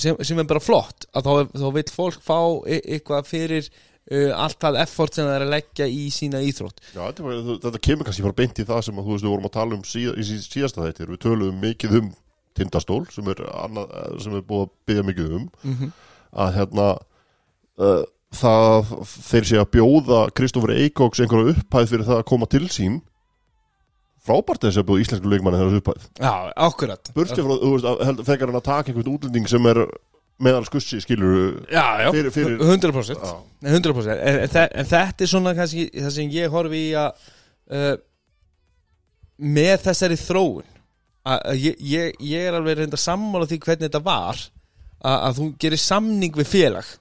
[0.05, 2.37] sem, sem er bara flott að þá, þá vill fólk fá
[2.69, 3.71] e- eitthvað fyrir
[4.11, 6.81] uh, allt það effort sem það er að leggja í sína íþrótt.
[6.95, 9.49] Já þetta, þetta kemur kannski bara beint í það sem að, þú veist, við vorum
[9.49, 12.09] að tala um síða, í sí- síðasta þættir, við töluðum mikið um
[12.53, 15.47] tindastól sem er, annað, sem er búið að byggja mikið um.
[15.63, 15.93] Mm
[16.33, 16.85] að hérna
[17.77, 17.99] uh,
[18.33, 22.95] það þeir sé að bjóða Kristoffer Eikóks einhverja upphæð fyrir það að koma til sín.
[24.25, 26.07] Frábært þess að bjóða íslensku leikmanni þessar upphæð.
[26.17, 26.33] Já,
[28.07, 29.83] held- frekar hann að taka einhvern útlending sem er
[30.43, 33.35] meðal skussi, skilur Já, já, Fyrir- fyrir- 100% Já.
[33.69, 37.29] 100% en, en, þe- en þetta er svona kannski það sem ég horfi í að
[37.73, 37.93] uh,
[39.43, 40.65] með þessari þróun
[41.23, 44.41] að, að ég, ég, ég er alveg reynda sammála því hvernig þetta var
[45.03, 46.91] að, að þú gerir samning við félag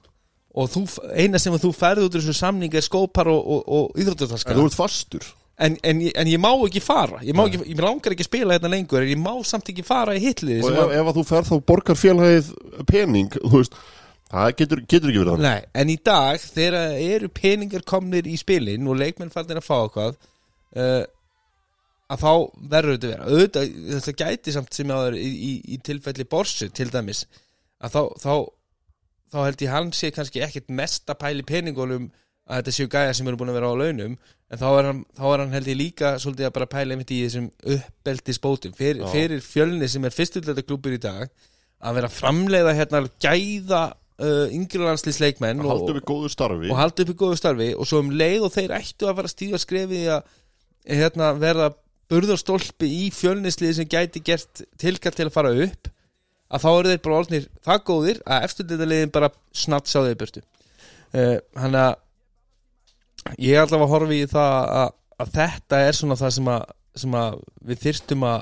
[0.53, 0.83] og þú,
[1.17, 4.53] eina sem þú ferði út úr þessu samning er skópar og, og, og En íþróttataska
[4.57, 7.19] þú ert fastur en, en, en ég má ekki fara.
[7.25, 9.85] Ég, má ekki, ég langar ekki að spila hérna lengur en ég má samt ekki
[9.85, 12.53] fara í hitlið Og ef, ef að þú ferð þá borgar félagið
[12.89, 13.77] pening, veist.
[14.33, 18.87] Það getur, getur ekki verið Nei, en í dag þegar eru peningar komnir í spilin
[18.89, 21.03] og leikmenn fannir að fá eitthvað uh,
[22.09, 22.31] að þá
[22.71, 23.27] verður þetta vera.
[23.29, 27.27] Auðvitað, þetta gæti samt sem áður í, í, í tilfelli borsu til dæmis
[27.83, 28.33] að þá, þá,
[29.35, 32.09] þá held ég hann sé kannski ekkit mesta pæli peningunum
[32.49, 34.17] að þetta séu gæja sem eru búin að vera á launum
[34.53, 37.11] en þá er hann, þá er hann held ég líka svolítið að bara pæla einmitt
[37.15, 41.31] í þessum uppbeldi spótum Fyr, fyrir fjölni sem er fyrstullega klúpur í dag
[41.83, 46.69] að vera framleiða hérna gæða uh, yngri landslýsleikmenn Að halda við góðu starfi.
[46.69, 49.31] og halda upp í góðu starfi og svo um leið og þeir ættu að fara
[49.31, 50.29] að stíga skrefið í að
[50.99, 51.71] hérna, verða
[52.11, 55.89] burðarstólpi í fjölnislið sem gæti gert tilkall til að fara upp
[56.53, 60.43] að þá eru þeir bara orðnir það góðir að eftirlitaliðin bara snatsa á þeir burtu.
[61.13, 61.95] Uh, hann að
[63.37, 66.65] ég er allavega að horfa í það að, að þetta er svona það sem að,
[67.03, 68.41] sem að við þyrstum að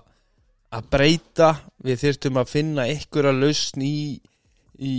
[0.71, 1.49] að breyta,
[1.83, 3.95] við þyrstum að finna ykkur að lausn í,
[4.79, 4.93] í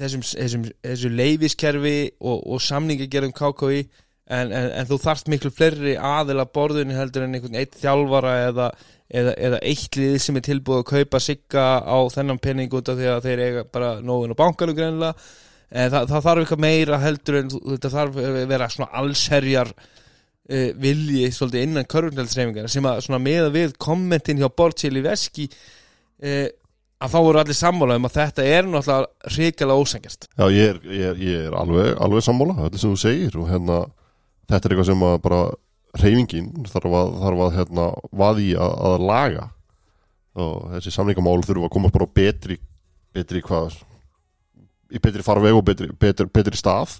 [0.00, 3.84] þessum, þessum, þessum leifiskerfi og, og samningagerðum KKI
[4.30, 8.66] en, en, en þú þarft miklu fleiri aðila borðunni heldur en einhvern eitt þjálfara eða,
[9.06, 12.98] eða, eða eitt lið sem er tilbúið að kaupa sigga á þennan penning út af
[12.98, 15.30] því að þeir eiga bara nógun á bankanum greinlega
[15.70, 21.28] það, það þarf eitthvað meira heldur en þetta þarf að vera svona allsherjar uh, vilji
[21.34, 26.48] svolítið innan körfnældsreifingar sem að svona meða við kommentin hjá Bortsili Veski uh,
[27.00, 30.84] að þá voru allir sammála um að þetta er náttúrulega hrikalega ósengjast Já, ég er,
[30.84, 33.82] ég er, ég er alveg, alveg sammála þetta sem þú segir og hérna
[34.50, 35.42] þetta er eitthvað sem að bara
[35.98, 39.46] reyfingin þarf að, þarf að hérna vaði að, að laga.
[40.40, 42.58] Og þessi samningamál þurfa að komast bara betri
[43.14, 43.80] betri hvað
[44.90, 46.98] í betri farveg og betri, betri, betri stað.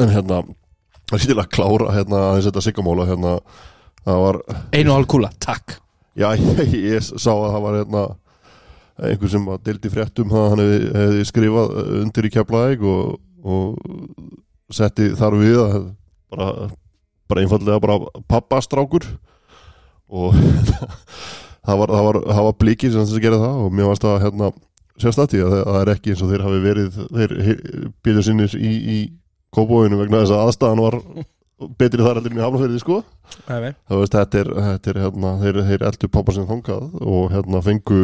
[0.00, 0.42] En hérna
[1.10, 3.34] það er að klára hérna aðeins þetta siggamála hérna
[4.06, 4.38] það var
[4.74, 5.76] einu og hálf kúla, takk.
[6.16, 8.04] Já, ég, ég sá að það var hérna
[8.96, 14.76] einhver sem að deildi fréttum að hann hefði, hefði skrifað undir í keflaðeg og, og
[14.76, 15.74] setti þar við að
[16.32, 16.68] bara,
[17.28, 19.04] bara einfallega bara pappastrákur.
[20.06, 20.38] Og
[21.66, 24.50] það var, var, var blíkir sem þess að gera það og mér varst að hérna
[25.02, 27.34] sérstætti að það er ekki eins og þeir hafi verið þeir
[28.04, 28.98] býður sinnir í, í
[29.54, 30.98] kópóinu vegna þess að aðstæðan var
[31.80, 32.98] betri þar allir í hafnafyrði sko.
[33.48, 37.30] Nei, þú veist, þetta er, þetta er hérna, þeir, þeir eldu pappa sem þangað og
[37.32, 38.00] hérna fengu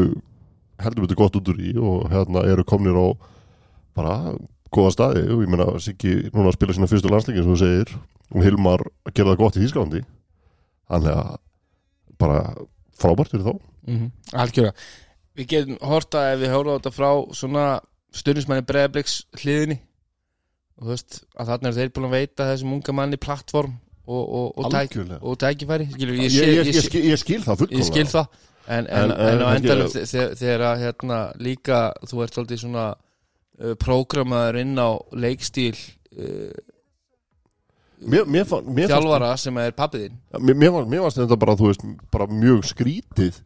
[0.82, 3.06] heldur betur gott út úr í og hérna eru komnir á
[3.96, 4.16] bara
[4.72, 7.94] góða staði og ég meina Siggi núna spila sína fyrstu landsleikin sem þú segir
[8.32, 10.02] og Hilmar það gott í Þýskalandi.
[10.88, 11.36] Þannig að
[12.22, 12.40] bara
[13.00, 13.68] frábært fyrir þá.
[13.88, 14.72] Mm algjörða
[15.38, 17.64] við getum horta ef við hóra þetta frá svona
[18.12, 19.78] stundismanni bregðabliks hliðinni.
[20.80, 24.22] Og þú veist að þarna er þeir búin að veita þessum unga manni plattform og,
[24.22, 27.84] og, og, tæk, og tækifæri skilur, ég, ég, ég, ég, skil, ég skil það fullkomlega.
[27.84, 28.40] ég skil það.
[28.62, 33.72] En, en, En- en, á endalum þegar að hérna líka þú ert svolítið svona uh,
[33.82, 36.52] prógramaður inn á leikstíl uh,
[38.06, 41.56] mér, mér, fann, mér, þjálfara sem er pappiðinn mér, mér, fannst, mér fannst þetta bara,
[41.58, 43.40] veist, bara mjög skrítið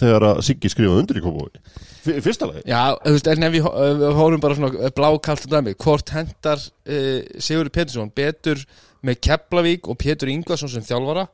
[0.00, 2.62] þegar að Siggi skrifaði undir í kópói fyrsta lagi?
[2.68, 3.68] Já, þú veist, en ef við,
[4.00, 8.62] við hórum bara svona blákalt dæmi, hvort hendar uh, Sigurður Pétursson betur
[9.06, 11.26] með Keflavík og Pétur Ingvarsson sem þjálfara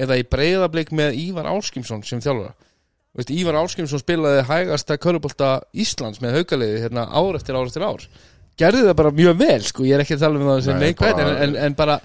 [0.00, 2.54] eða í breyðablik með Ívar Áskimsson sem þjálfara?
[3.18, 8.06] Veist, Ívar Áskimsson spilaði hægasta körubólta Íslands með haugaliði hérna ár eftir ár eftir ár
[8.60, 10.84] gerði það bara mjög vel, sko, ég er ekki að tala um það sem Nei,
[10.88, 11.96] neikvæð, en, en, en bara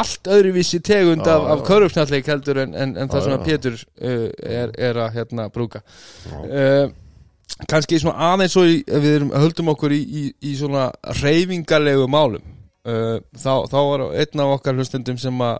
[0.00, 1.66] allt öðruvísi tegund af, af já.
[1.68, 4.26] körubsnalleik heldur en, en, en það sem að Pétur uh,
[4.62, 5.82] er, er að hérna brúka.
[6.46, 6.88] Uh,
[7.68, 10.88] kannski svona aðeins ef við erum, höldum okkur í, í, í svona
[11.20, 12.42] reyfingarlegu málum
[12.88, 15.58] uh, þá, þá var einn af okkar hlustendum sem að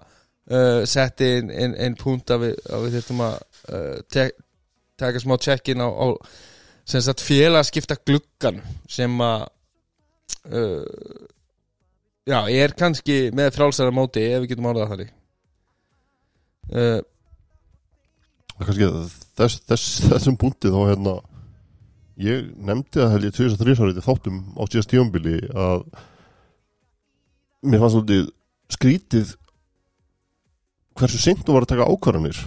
[0.51, 3.37] uh, setti inn, inn, inn punkt að við, að við þurftum að
[3.69, 4.39] uh, tek,
[5.01, 6.07] taka smá check-in á, á
[7.23, 9.47] félagskipta gluggan sem að
[10.53, 11.27] uh,
[12.29, 15.13] já, er kannski með frálsara móti ef við getum orðað þannig.
[16.73, 17.01] Uh,
[18.63, 18.89] kannski
[19.39, 21.19] þess, þess, þessum búndi þá hérna
[22.23, 25.85] ég nefndi það held ég 2003 árið þáttum á síðast tíumbili að
[27.63, 28.27] mér fannst svolítið
[28.73, 29.37] skrítið
[30.99, 32.43] hversu seint þú var að taka ákvarðanir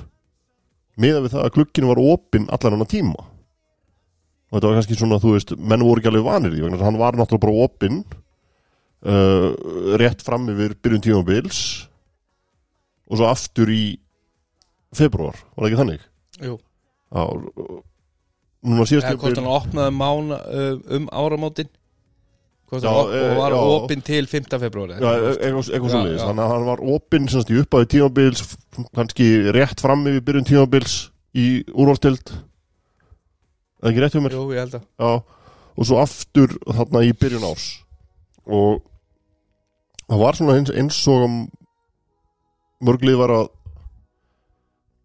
[1.01, 3.25] meðan við það að glugginu var opinn allan hann tíma
[4.49, 7.17] og þetta var kannski svona, þú veist, menn voru ekki alveg vanir því hann var
[7.17, 8.03] náttúrulega bara opinn
[9.05, 9.49] uh,
[10.01, 11.59] rétt fram yfir byrjun tímabils
[13.09, 13.97] og svo aftur í
[14.95, 16.07] februar, var það ekki þannig?
[16.45, 16.55] Jú.
[17.15, 17.83] Og-
[18.65, 21.69] núna síðast eða hvort hann opnaði mána uh, um áramótin
[22.69, 23.59] hvort hann op eh, og var já.
[23.75, 24.47] opinn til 5.
[24.63, 26.23] februari Já, eitthvað, svo leiðis.
[26.23, 28.43] Þannig að hann var opinn semst í uppæði tímabils
[28.97, 30.97] kannski rétt fram yfir byrjun tímabils
[31.37, 32.33] í úrvalstild
[33.85, 35.11] eða ekki rétt hjá mér Jú, ég held að Já,
[35.77, 37.65] og svo aftur þarna í byrjun árs
[38.45, 38.81] og
[40.09, 41.25] það var svona eins, eins og
[42.85, 43.51] mörglið var að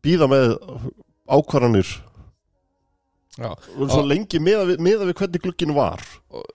[0.04, 0.54] býða með
[1.30, 1.90] ákvarðanir
[3.40, 3.52] Já.
[3.54, 4.08] og svo Já.
[4.10, 6.00] lengi meða við, meða við hvernig glugginn var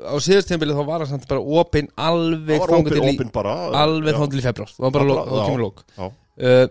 [0.05, 3.13] á síðast tímabilið þá var hann samt bara opinn alveg það var opinn, til í
[3.15, 4.17] opinn bara alveg Já.
[4.19, 5.45] þangað til í februar það var bara bara- já.
[5.47, 6.05] kemur lók Já.
[6.05, 6.65] uh,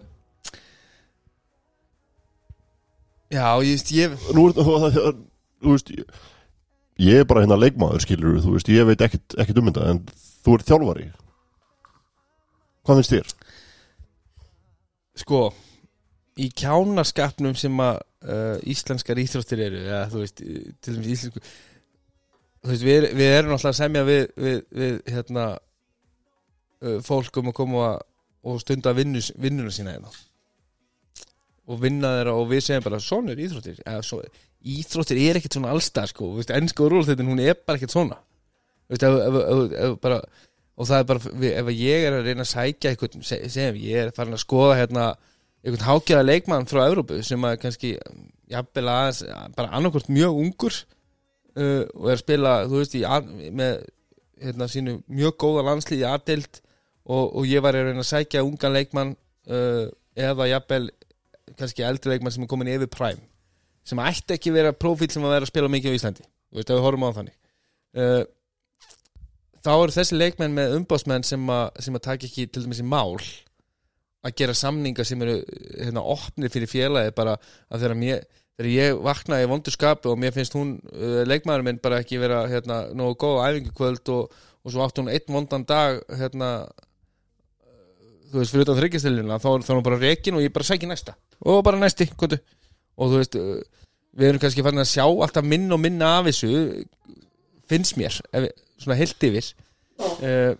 [3.34, 5.14] Já, ég veist ég nú er þetta
[5.64, 6.22] þú veist ég,
[7.02, 10.02] ég er bara hérna leikmaður skilur þú veist, ég veit ekkit, ekkit um þetta en
[10.44, 11.10] þú ert þjálfari
[12.84, 13.36] hvað finnst þér?
[15.24, 15.44] sko
[16.40, 21.42] í kjánaskapnum sem að uh, íslenskar íþróttir eru eða þú veist, eh, til dæmis íslensku
[22.64, 27.52] þú veist, við, við erum alltaf að semja við, við, við hérna uh, fólk um
[27.52, 27.90] að koma
[28.44, 30.10] og stunda vinnu, vinnuna sína hérna
[31.68, 33.82] og vinna þeirra og við segjum bara svona er íþróttir.
[33.84, 34.20] Eða, svo,
[34.74, 38.18] íþróttir er ekkert svona allstar sko, Þú veist, ennsku rúlþettin hún er bara ekkert svona.
[38.90, 40.18] Veist, ef, ef, ef, bara,
[40.76, 44.12] og það er bara ef ég er að reyna að sækja se- segjum ég er
[44.16, 45.06] farin að skoða hérna
[45.64, 47.94] einhvern hákjaða leikmann frá Evrópu sem að kannski
[48.52, 49.22] jafnvel aðeins,
[49.56, 50.74] bara annarkvort mjög ungur
[51.56, 53.04] uh, og er að spila veist, í,
[53.54, 53.86] með
[54.42, 56.60] hérna, sínu mjög góða landslið í aðdeild
[57.04, 59.14] og, og ég var að reyna að sækja ungan leikmann
[59.48, 60.90] uh, eða jafnvel
[61.58, 63.22] kannski eldri leikmann sem er komin yfir præm
[63.84, 66.24] sem ætti ekki vera prófíl sem að vera að spila mikið á Íslandi.
[66.24, 67.34] Þú veist, ef við horfum á þannig.
[67.94, 68.22] Uh,
[69.64, 72.86] þá eru þessi leikmenn með umbásmenn sem að, sem að taka ekki til dæmis í
[72.88, 73.18] mál
[74.24, 75.36] að gera samninga sem eru
[75.76, 78.24] hérna, opnir fyrir félagi bara að þegar, mér,
[78.56, 82.20] þegar ég vakna í vondu skapi og mér finnst hún uh, leikmaður minn bara ekki
[82.22, 86.50] vera hérna, nógu góð á æfingukvöld og, og svo átti hún einn vondan dag hérna
[88.32, 90.88] þú veist, fyrir utan þryggjastilina þá, þá er hún bara rekin og ég bara sæki
[90.90, 91.14] næsta
[91.44, 92.38] og bara næsti, kontu
[92.96, 93.62] og þú veist, uh,
[94.14, 96.50] við erum kannski fannin að sjá alltaf minna og minna af þessu
[97.70, 98.48] finnst mér, ef,
[98.82, 99.48] svona heilt yfir.
[100.22, 100.52] Uh,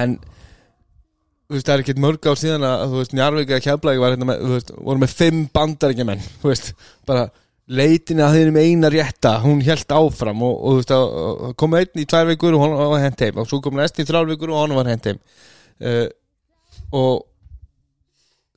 [0.00, 4.00] en þú veist, það er ekkert mörg ár síðan að þú veist, Njarvík eða Keflæk
[4.02, 6.72] var hérna með, þú veist, voru með fimm bandarækjumenn, þú veist,
[7.10, 7.24] bara
[7.70, 11.56] leitin að þeir með eina rétta hún held áfram og, og þú veist, að- að
[11.62, 13.36] kom einn í tvær vikur og hann var hent heim.
[13.38, 15.20] Og svo kom næst í þrjár vikur og hann var hent heim.
[15.78, 16.08] Uh,
[16.90, 17.26] og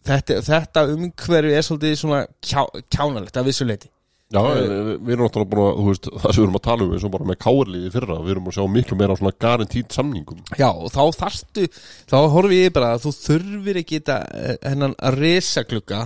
[0.07, 3.91] þetta, þetta umhverfi er svolítið svona kjá, kjánalegt að vissu leiti
[4.33, 4.71] Já, en
[5.05, 7.03] við erum náttúrulega búin að, þú veist, það sem við erum að tala um eins
[7.05, 10.39] og bara með kárliði fyrra, við erum að sjá miklu meira svona garantínt samningum.
[10.57, 11.65] Já, og þá þarftu
[12.09, 15.99] þá horfi ég bara að þú þurfir ekki þetta eh, hennan að resa klukka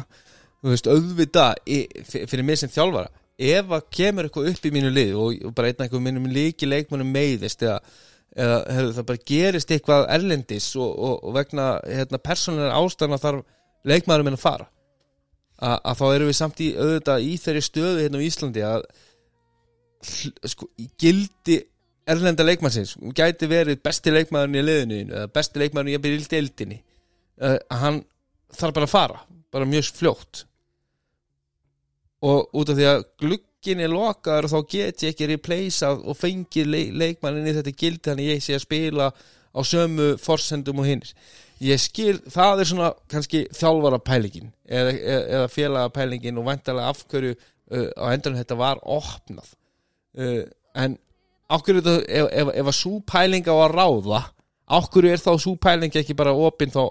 [0.59, 1.47] þú veist, auðvita
[2.03, 5.83] fyrir mig sem þjálfara ef að kemur eitthvað upp í mínu lið og, bara einn
[5.85, 7.77] eitthvað mínum líki leikmannum meiðist eða,
[8.35, 13.45] eða hefur, það bara gerist eitthvað erlendis og, og, og vegna hérna, persónulega ástæðna þarf
[13.87, 14.67] leikmannum minn að fara.
[15.57, 18.83] A, að þá erum við samt í auðvitað í þeirri stöðu hérna á Íslandi að
[20.45, 20.67] sko,
[21.01, 21.57] gildi
[22.07, 26.77] erlenda leikmannsins hún gæti verið besti leikmaðurinn í liðinu eða besti leikmaðurinn í að deildinni
[26.77, 27.97] uh, að hann
[28.53, 30.45] þarf bara að fara bara mjög fljótt.
[32.27, 36.71] Og út af því að glukkin er lokaður þá get ég ekki replaceað og fengið
[36.71, 41.13] leik, leikmannin í þetta gildi þannig ég sé að spila á sömu forsendum og hinnir
[41.63, 47.03] ég skil, það er svona kannski þjálfara pælingin eða, eða, félaga pælingin og væntalega af
[47.09, 49.51] hverju uh, á endanum þetta var opnað.
[50.17, 50.43] Uh,
[50.77, 50.97] en
[51.49, 54.23] ákveður þetta, ef, ef, ef að sú pæling á að ráða
[54.67, 56.81] ákveður er þá sú pæling ekki bara opinn þá,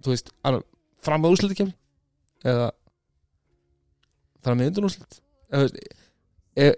[0.00, 0.30] þú veist,
[1.04, 1.74] fram með úrslutikefni
[2.48, 2.70] eða
[4.40, 5.18] fram með undanúrslut
[5.52, 5.68] eða,
[6.56, 6.70] e,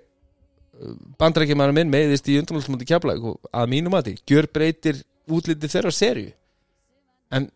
[1.23, 5.95] bandarækjumæður minn meðist í undanúrslut kefla og að mínum að því, gjör breytir útlitið þeirra
[5.95, 6.33] serju
[7.33, 7.49] en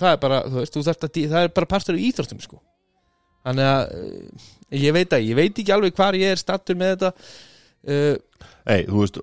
[0.00, 2.60] það er bara, þú veist, þú þarft að það er bara partur í íþróttum sko.
[3.44, 4.48] Þannig að eh,
[4.84, 7.12] ég veit að, ég veit ekki alveg hvar ég er stattur með þetta
[7.88, 9.16] uh, Ei, þú veist,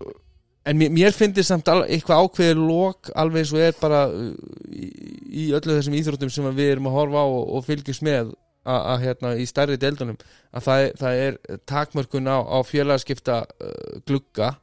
[0.67, 4.31] en mér, mér finnst samt al, eitthvað ákveðið lók alveg eins og er bara uh,
[4.73, 4.89] í,
[5.27, 8.33] í öllu þessum íþróttum sem við erum að horfa á og, og fylgjast með
[8.67, 10.17] að, hérna í stærri deildunum
[10.51, 11.37] að það það er
[11.69, 14.55] takmörkun á, á félagskipta uh, glugga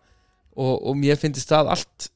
[0.54, 2.10] og, og mér finnst það allt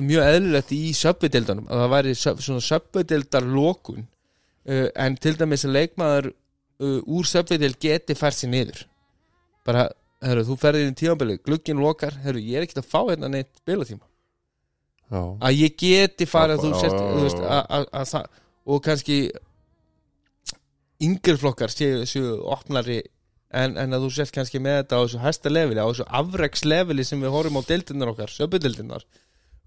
[0.00, 5.76] mjög eðlilegt í söpvideildunum að það væri svona söpvideildar lókun uh, en til dæmis að
[5.78, 8.86] leikmaður uh, úr söpvideild geti fært sér niður.
[9.66, 9.90] Bara
[10.22, 13.30] Herru, þú ferðir inn í tímabili, glugginn lokar herru, ég er ekkert að fá hérna
[13.30, 14.04] neitt spilatíma
[15.10, 18.28] já, að ég geti farið Já, að þú sért, að, að, að það
[18.62, 19.16] og kannski
[21.02, 23.00] yngri flokkar séu, séu opnari
[23.50, 27.08] en, en að þú sért kannski með þetta á þessu hæsta leveli, á þessu afreksleveli
[27.08, 29.06] sem við horfum á deildinnar okkar, söpudeildinnar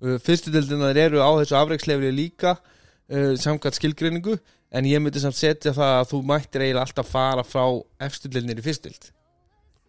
[0.03, 4.37] uh, fyrstu deildinnar eru á þessu afreksleveli líka uh, samkvæmt skilgreiningu
[4.75, 7.65] en ég myndi samt setja það að þú mættir eiginlega alltaf fara frá
[8.07, 9.11] efstu deildinir í fyrstu deild.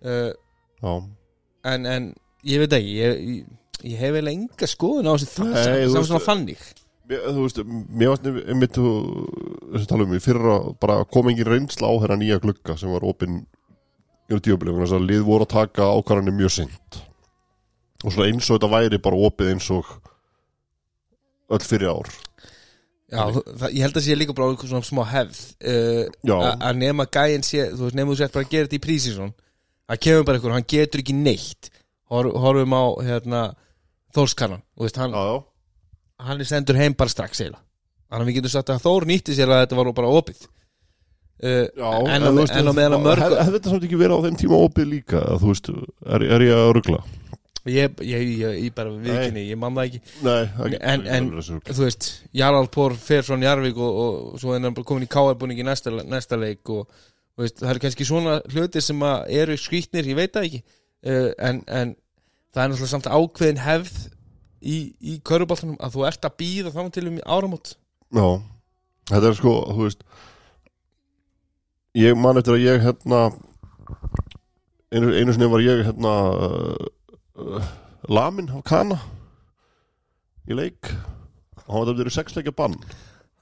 [0.06, 0.32] Uh,
[1.66, 2.10] en, en
[2.46, 3.46] ég veit ekki ég, ég,
[3.82, 6.60] ég hef eiginlega enga skoðun á þessu það veist- svona fannig
[7.06, 7.58] þú veist,
[7.94, 8.92] mér varst einmitt þú,
[9.72, 13.06] þessi tala um í fyrra bara kom engin reynsla á þeirra nýja glugga sem var
[13.06, 13.40] opinn
[14.26, 16.98] í tíubilegu þess að lið voru að taka ákvarðanir mjög seint
[18.04, 19.90] og svona eins og þetta væri bara opið eins og
[21.56, 22.10] öll fyrir ár.
[23.06, 27.06] Já, það, ég held að sé líka bara einhver svona smá hefð uh, að nema
[27.06, 29.30] gæinn sé, þú veist, nema þú sett bara að gera þetta í prísísson
[29.86, 31.70] að kemur bara einhver, hann getur ekki neitt.
[32.10, 33.44] Hor, horfum á hérna
[34.16, 35.38] Þórskannan, þú veist, hann, Já, já.
[36.26, 37.62] hann er sendur heim bara strax eiginlega,
[38.10, 40.42] þannig að við getum sagt að Þór nýtti sér að þetta var bara opið.
[41.36, 44.38] Uh, Já, en, á, meðan að mörg hef, hef þetta samt ekki verið á þeim
[44.40, 45.72] tíma opið líka eða, þú veist,
[46.16, 47.00] er, er ég að ruggla
[47.72, 50.00] ég, ég, ég, ég bara viðkynni, ég man það ekki.
[50.26, 54.62] Nei, það En- en- þú veist, Jarl Pór fer frá Njarvík og, og svo er
[54.62, 56.86] hann komin í KR-búningi næsta, næsta leik og
[57.38, 60.62] veist, það eru kannski svona hluti sem eru skrýtnir, ég veit það ekki.
[61.06, 61.96] Uh, en, en
[62.54, 63.98] það er náttúrulega samt ákveðin hefð
[64.62, 67.76] í, í köruboltanum að þú ert að býða þá til um áramót.
[68.16, 68.28] Já,
[69.12, 70.06] þetta er sko, þú veist
[71.96, 73.20] Ég man eftir að ég hérna
[74.92, 76.12] einu, einu sinni var ég hérna
[77.38, 77.68] uh,
[78.08, 78.98] lamin af kana
[80.46, 80.90] í leik.
[81.66, 82.76] Og hann var þetta verið sexleikja bann.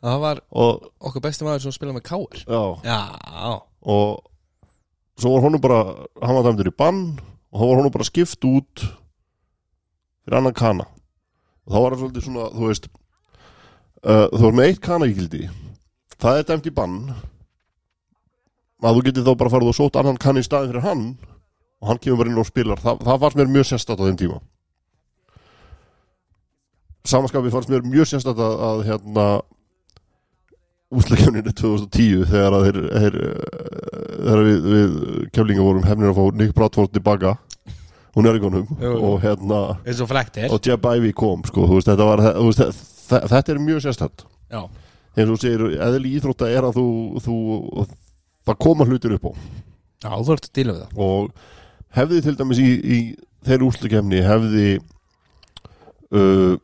[0.04, 3.52] Það var og okkar besti maður sem spilaði með KR já, Já,
[3.88, 4.26] og
[5.16, 5.78] svo var honum bara
[6.20, 7.00] hann var dæmdur í bann
[7.48, 8.84] og þá var honum bara skipt út
[10.24, 10.88] fyrir annan kana.
[11.64, 12.88] Og þá var það svolítið svona, þú veist
[14.04, 15.46] uh, þú var með eitt kana í gildi
[16.24, 16.98] það er dæmt í bann.
[18.84, 21.04] Að þú getið þá bara farið og sótt annan kann í staðin fyrir hann
[21.84, 22.80] og hann kemur bara inn og spilar.
[22.80, 24.38] Það, það fannst mér mjög sérstætt á þeim tíma.
[27.04, 29.24] Samanskapið fannst mér mjög sérstætt að, að hérna
[30.94, 33.16] úsleikjafninu 2010 þegar að þeir, þeir
[34.24, 34.94] þegar við, við
[35.34, 37.32] keflinga vorum hefnir að fá Nick Bradford tilbaka
[38.14, 39.58] hún er í konum og hérna
[40.54, 42.62] og Jeb Ivey kom sko, veist, þetta, var, veist,
[43.10, 44.24] þe- þetta er mjög sérstætt
[45.18, 46.86] eins og segir, eðli íþrótta er að þú,
[47.26, 47.34] þú
[48.46, 49.32] það koma hlutir upp á.
[50.04, 50.96] Já þú ert að díla við það.
[51.08, 51.28] Og
[51.94, 52.98] hefði til dæmis í, í
[53.46, 54.68] þeirri úrslutkefni hefði
[56.14, 56.54] uh,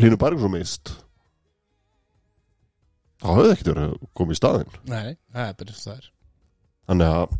[0.00, 0.94] Línu Bergson mist
[3.20, 4.76] þá hefði ekkert verið að koma í staðinn.
[4.88, 6.06] Nei, það er bara það er
[6.90, 7.34] þannig að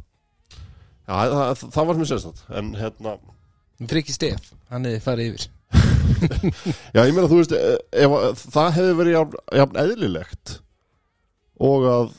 [1.10, 3.14] já, það, það var mjög sérstætt en hérna,
[3.90, 5.48] Friki Stef, hann hefði farið yfir.
[6.96, 10.52] Já ég meina þú veist ef að, það hefði verið jafn, jafn eðlilegt
[11.70, 12.10] og að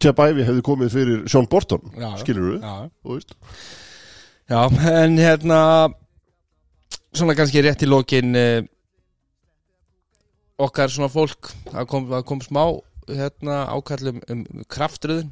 [0.00, 3.34] Jeb Ivey hefði komið fyrir Sean Borton Já, skilur já, þú veist.
[4.48, 4.60] Já,
[4.92, 5.58] en hérna
[7.12, 8.62] svona kannski rétt í lokin uh,
[10.62, 12.62] okkar svona fólk það kom, kom smá
[13.10, 15.30] hérna ákallum um kraftröðun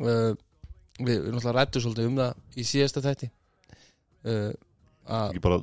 [0.00, 0.32] uh,
[1.00, 3.30] við, við náttúrulega rættum svolítið um það í síðasta þætti.
[4.22, 4.50] Uh,
[5.26, 5.62] ekki bara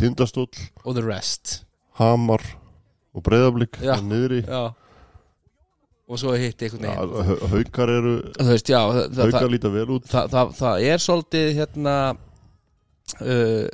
[0.00, 0.50] tindastóll,
[0.82, 1.60] og the rest.
[2.00, 2.42] Hamar
[3.14, 3.94] og breyðablík Já.
[4.02, 4.42] niðri.
[4.42, 4.74] já
[6.04, 8.14] og svo hitti einhvern ja, veginn hau- haukar eru
[8.50, 10.06] veist, já, það, haukar líta vel út.
[10.10, 11.94] það, það, það er svolítið hérna
[13.24, 13.66] uh,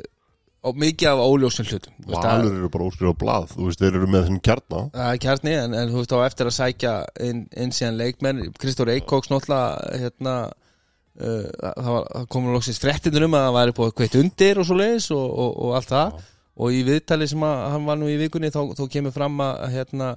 [0.61, 4.27] og mikið af óljósin hlutum valur eru bara óskrifað blað þú veist, þeir eru með
[4.29, 4.81] þenn kjarna.
[4.95, 6.95] Það er kjarni, en, en þú veist á eftir að sækja
[7.27, 10.35] inn, inn síðan leikmenn Kristór Eikóks náttúrulega hérna,
[11.23, 15.09] uh, það, komur loksins fréttinur um að það væri búið kveitt undir og svo leiðis
[15.17, 16.21] og, og, og allt það.
[16.61, 19.63] Og í viðtali sem að, hann var nú í vikunni þá, þá kemur fram að,
[19.79, 20.11] hérna,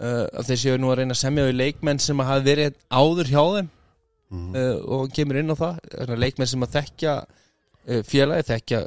[0.00, 2.78] uh, að þeir séu nú að reyna að semja við leikmenn sem að hafa verið
[2.90, 3.72] áður hjá þeim.
[4.26, 4.54] Mhm.
[4.58, 5.76] uh, og kemur inn á það.
[6.18, 8.80] Leikmenn sem að þekkja uh, félagi, þekkja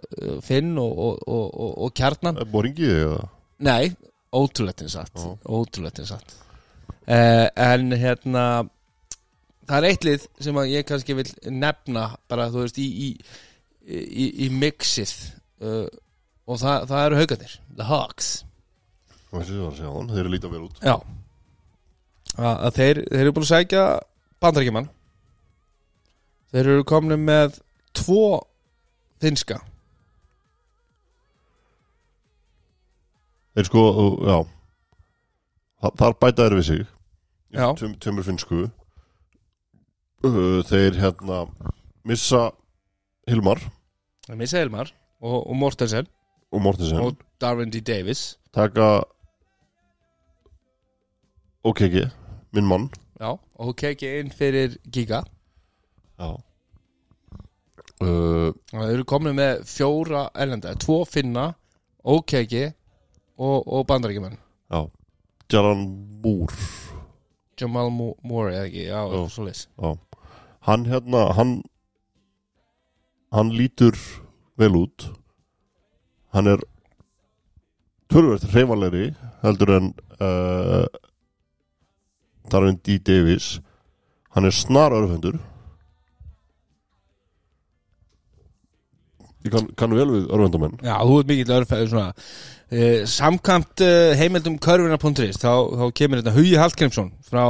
[0.46, 2.42] Finn og, og, og, og, og Kjarnan.
[2.52, 3.22] Boringið eða?
[3.70, 3.94] Nei,
[4.36, 5.24] ótrúlegt eins satt
[6.04, 6.36] eins satt
[7.10, 8.44] En hérna
[9.70, 13.10] Það er eitt lið sem að ég kannski vil nefna bara þú veist í í,
[13.86, 15.12] í, í mixið.
[15.62, 18.32] Og það, það eru haugarnir The Hawks
[19.30, 20.80] Að segja þann, þeir eru líta vel út.
[20.82, 20.96] Já.
[22.40, 23.84] Að, að þeir, þeir eru búin að sækja
[24.42, 24.88] bandarækjumann
[26.54, 27.58] Þeir eru komin með
[27.98, 28.22] tvo
[29.22, 29.60] finska
[33.58, 33.84] Þeir sko,
[34.30, 34.38] já.
[35.84, 36.84] Þa- Þar bæta þeir við sig.
[37.52, 37.66] Já.
[37.80, 38.60] Tveim- Tveimur finnsku.
[40.24, 41.40] Uh, Þeir hérna
[42.06, 42.52] missa
[43.28, 43.60] Hilmar.
[44.30, 46.08] Missa Elmar og, og Mortensen.
[46.54, 47.00] Og Mortensen.
[47.00, 47.82] Og Darwin D.
[47.82, 48.38] Davis.
[48.54, 49.04] Taka
[51.64, 52.06] OKG,
[52.56, 52.90] minn mann.
[53.20, 53.34] Já,
[53.76, 55.24] kekki inn fyrir Giga.
[56.20, 56.38] Já.
[58.00, 61.50] Uh, þeir eru komin með fjóra erlenda, tvo finna
[62.08, 62.54] OKG
[63.36, 64.38] og, og bandaríkjumenn
[64.72, 64.86] Já.
[65.52, 65.82] Jalan
[66.24, 66.56] Moore.
[67.60, 69.26] Jamal Moore eða ekki, já, Já.
[69.36, 69.92] svo leys Já.
[70.70, 71.54] Hann hérna, hann
[73.36, 74.00] hann lítur
[74.60, 75.10] vel út.
[76.32, 76.64] Hann er
[78.08, 79.12] tölvöld hreyfanlegri
[79.44, 79.92] heldur en
[80.24, 80.88] uh,
[82.52, 82.98] Darwin D.
[83.00, 83.58] Davis.
[84.36, 85.40] Hann er snar örfendur.
[89.46, 92.10] Ég kann, kann vel við örfendamenn Já, þú ert mikill örfæður svona.
[92.70, 97.44] Uh, Samkvæmt uh, heimildum körfina.is þá, þá kemur þetta Hugi Hallgrímsson frá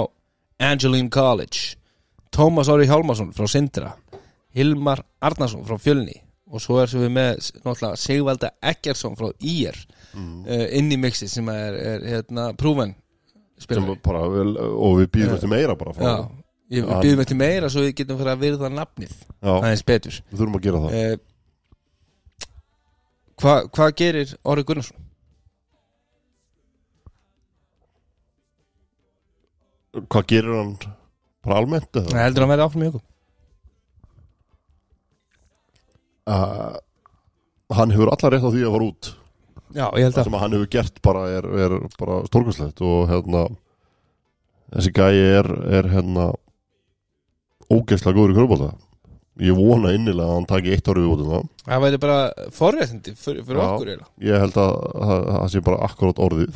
[0.62, 1.80] Angeline College
[2.36, 3.96] Tómas Orri Hjálmarsson frá Sindra
[4.56, 6.20] Hilmar Arnarsson frá Fjölni
[6.50, 9.78] og svo er sem við með náttúrulega Sigvalda Eggersson frá IR
[10.14, 10.32] mm.
[10.46, 12.94] uh, inn í mixi sem er, er hérna, prúven
[14.04, 16.30] bara og við býðum eftir meira bara frá Já,
[16.70, 17.00] Ég Já.
[17.02, 20.20] byrðum eftir meira svo við getum fyrir að virða nafnið aðeins betur.
[20.30, 20.94] Við þurfum að gera það.
[20.94, 21.18] Eh,
[23.40, 24.98] Hvað hva gerir Orri Gunnarsson?
[30.10, 30.74] Hvað gerir hann
[31.46, 32.12] bara almennt eða?
[32.12, 33.06] Það heldur hann verði áfram í ykkur.
[36.30, 36.76] Uh,
[37.74, 39.10] hann hefur allar rétt á því að fara út
[39.76, 43.10] Já, ég held það sem að hann hefur gert bara er, er bara stórkvæslegt og
[43.12, 43.44] hérna
[44.74, 45.50] þessi gæi er,
[45.80, 46.30] er hérna
[47.70, 48.70] ógeðslega góður í körbólta
[49.40, 52.18] ég vona innilega að hann taki eitt ári við út um það Það væri bara
[52.56, 53.68] forréttindi fyrir, fyrir Já.
[53.68, 54.12] okkur eiginlega.
[54.26, 54.72] ég held að
[55.30, 56.56] það, sé bara akkurát orðið.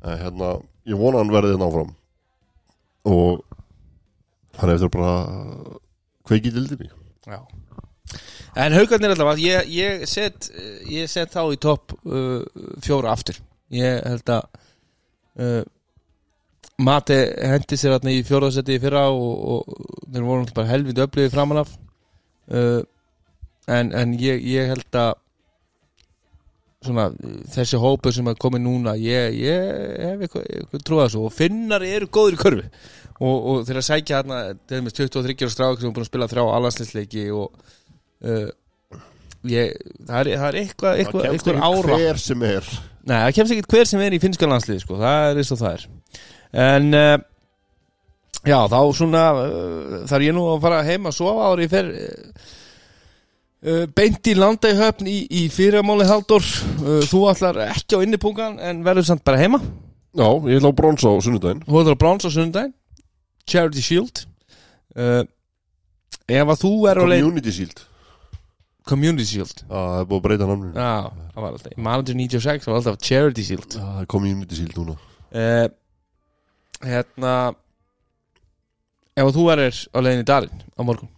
[0.00, 0.48] En hérna,
[0.88, 1.90] ég vona hann verði þetta áfram.
[3.10, 3.42] Og
[4.62, 5.12] hann eftir bara
[6.28, 6.88] kveikið dildinni
[7.28, 7.40] Já
[8.58, 10.48] En haugarnir allavega, ég, ég set
[10.90, 12.40] ég set þá í topp uh,
[12.82, 13.38] fjóra aftur.
[13.70, 14.48] Ég held að
[15.38, 15.62] uh,
[16.80, 21.04] Mati hendi sér þarna í fjóraðsetti í fyrra og, og þeir voru náttúrulega bara helviti
[21.04, 21.74] öflugið framan af.
[22.50, 22.80] Uh,
[23.70, 25.12] en, en ég, ég held að
[26.80, 27.10] svona
[27.52, 29.36] þessi hópu sem er komið núna ég,
[30.00, 31.26] hef eitthvað, trúið þessu.
[31.28, 32.64] Og finnar eru góður í körfu.
[33.20, 36.08] Og, og þeir að sækja þarna til dæmis 23 ára strák sem er búin að
[36.08, 37.76] spila þrjá allansleisleiki og
[38.24, 39.00] uh,
[39.48, 39.74] ég,
[40.06, 41.98] það, er, það er eitthvað, eitthvað, það eitthvað ára.
[41.98, 42.70] hver sem er.
[43.00, 45.00] Nei, það kemst ekki hver sem er í finnska landsliði sko.
[45.00, 45.84] það er eins og það er.
[46.60, 47.18] En uh,
[48.44, 51.94] já, þá svona uh, þarf ég nú að fara heim að sofa ári fer
[53.92, 54.70] beint í landa
[55.04, 56.40] í í, fyrirmáli haldur
[57.04, 59.60] þú ætlar ekki á innipungan en verður samt bara heima.
[60.16, 61.60] Já, ég ætla á brons á sunnudaginn.
[61.66, 62.72] Þú ætlar á bráns á sunnudaginn.
[63.46, 64.24] Charity Shield.
[64.96, 65.22] Uh,
[66.26, 67.84] ef að þú er Community Shield
[68.90, 69.62] Community Shield.
[69.62, 70.72] Já, það er búið að breyta namninu.
[70.74, 73.76] Já, það var alltaf Manager 96 það var alltaf Charity Shield.
[73.76, 74.96] Já, það er Community Shield núna.
[75.30, 75.66] Uh,
[76.90, 77.34] hérna
[79.20, 81.12] ef þú erir á leiðin í dalinn á morgun?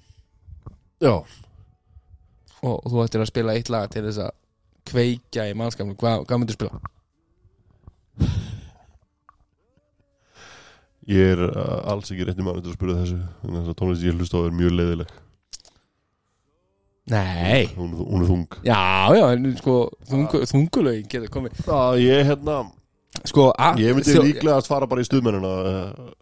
[1.03, 1.15] Já,
[2.63, 4.33] og, og þú ættir að spila eitt lag til þess að
[4.93, 6.81] kveikja í mannskapnum hvað, hvað myndir spila?
[11.11, 14.19] ég er uh, alls ekki rétti mann til að spyrja þessu þannig að tónlist ég
[14.19, 15.15] hlusta á er mjög leiðileg
[17.11, 17.67] Nei.
[17.75, 18.45] Hún, hún er þung.
[18.63, 18.79] Já,
[19.19, 19.77] já, en sko
[20.07, 21.63] þungu, þungulögin geta komið.
[21.67, 22.61] Já, ég hérna
[23.29, 26.13] Sko, a, Ég myndi þjó- líklega að fara bara í stuðmennina uh,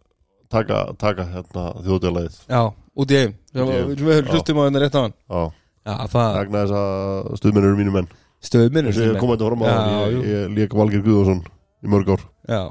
[0.51, 2.63] taka, taka hérna þjóðdæðleið Já,
[2.99, 3.93] út í eigum Út í Eyjum.
[4.01, 5.13] Við höfum hlustum á hennar rétt á hann.
[5.31, 5.41] Já,
[5.87, 8.09] Já, það vegna þess að stuðmenn eru mínu menn.
[8.41, 10.21] Stöðminn Þess að ég kom þetta fram að Já, ég, jú.
[10.33, 11.41] ég lék Valgir Guðvarsson
[11.81, 12.25] í mörg ár.
[12.51, 12.61] Já.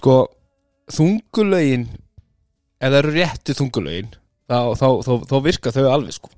[0.00, 0.16] Sko,
[0.96, 1.86] þungulögin
[2.80, 4.10] ef það eru réttu þungulögin
[4.48, 6.32] þá, þá, þá, þá virka þau alveg sko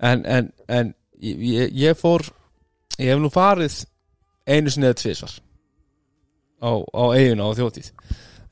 [0.00, 2.24] en, en, en ég, ég- fór
[2.98, 3.80] ég hef nú farið
[4.50, 5.34] einu sinni eða tvisvar
[6.60, 7.90] á, á eiguna á þjóttíð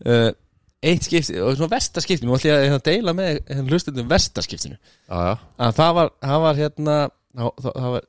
[0.07, 0.31] uh,
[0.85, 4.09] eitt skipti, og svona verstaskipti nú ætlum ég að hérna deila með hérna hlustundum
[5.09, 8.07] já, að það var, það var hérna það, það, var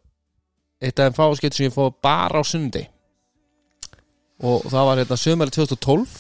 [0.80, 2.84] eitt af þeim fáskipti sem ég fóð bara á sundi
[4.40, 6.20] og það var hérna sömari 2012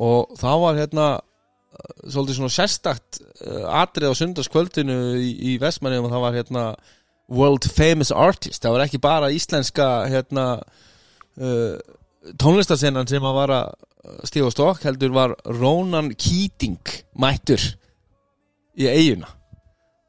[0.00, 1.06] og það var hérna
[2.06, 6.64] svolítið svona sérstakt uh, atrið á sundarskvöldinu í, í Vestmanni og það var hérna
[7.30, 8.62] World Famous Artist.
[8.62, 11.76] Það var ekki bara íslenska hérna uh,
[12.40, 13.76] tónlistarsennan sem að var að
[14.28, 16.80] stífa stokk heldur var Ronan Keating
[17.20, 17.60] mættur
[18.80, 19.28] í eiguna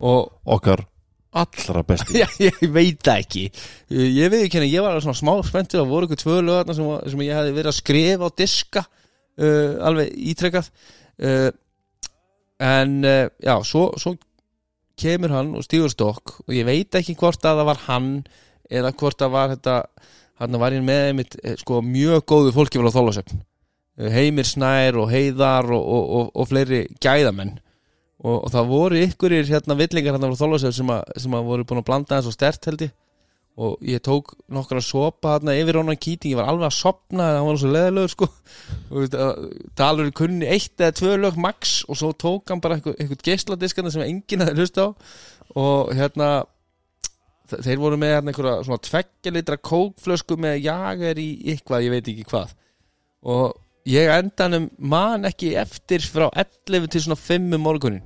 [0.01, 0.85] og okkar
[1.31, 2.17] allra besti.
[2.21, 3.43] Já, ég veit það ekki.
[3.91, 5.81] Ég veit ekki henni, ég var svona smá spenntur.
[5.81, 9.77] Það voru ykkur tvö lögarna sem, sem ég hefði verið að skrifa á diska uh,
[9.87, 10.71] Alveg ítrekkað
[11.25, 11.49] uh,
[12.61, 14.15] En uh, já, svo, svo
[15.01, 18.09] kemur hann og stígur stokk Og ég veit ekki hvort að það var hann
[18.71, 19.77] Eða hvort að var þetta
[20.41, 23.41] Hann var ég með einmitt eh, sko, mjög góðu fólki vel á þólasöfn
[24.09, 27.57] Heimir Snær og Heiðar og, og, og, og fleiri gæðamenn.
[28.21, 31.81] Og, og það voru ykkurir hérna villingar hérna frá Þólasöf sem, sem að voru búin
[31.81, 32.91] að blanda þessu stert held ég
[33.59, 37.47] og ég tók nokkra sopa hérna yfir Rónan Keating, ég var alveg að sopna það
[37.49, 38.27] var svo leðilegur sko.
[39.01, 39.41] Að,
[39.77, 43.91] talur kunni eitt eða tvö lög max og svo tók hann bara eitthvað, eitthvað geisladiskana
[43.93, 44.87] sem enginn hefði hlust á.
[45.59, 46.29] Og hérna
[47.51, 51.95] þe- þeir voru með hérna einhverja svona tveggja litra kókflösku með jager í eitthvað, ég
[51.97, 52.55] veit ekki hvað.
[53.35, 53.59] Og
[53.91, 58.03] ég endanum man ekki eftir frá 11 til svona 5 um morgunin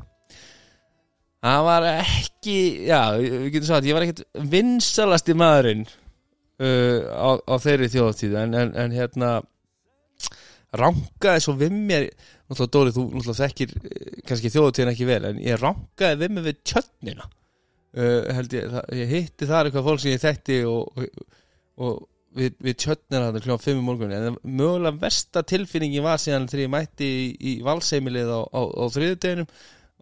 [1.45, 2.57] það var ekki
[2.87, 4.23] já, við getum sagt, ég var ekkert
[4.53, 9.35] vinsalasti maðurinn uh, á, á þeirri þjóðtíð en, en, en hérna
[10.75, 12.09] rankaði svo við mér
[12.49, 16.47] náttúrulega Dóri, þú náttúrulega þekkir eh, kannski þjóðtíðin ekki vel, en ég rankaði við mér
[16.49, 21.07] við tjötnina uh, held ég, það, ég hitti þar eitthvað fólk sem ég þekkti og,
[21.79, 22.03] og,
[22.35, 26.65] við, við tjötnir hann kljóðan 5 í morgun en mögulega versta tilfinningi var síðan þegar
[26.65, 29.47] ég mætti í, í valseimilið á, á, á þriðudeginum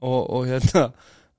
[0.03, 0.87] og, og hérna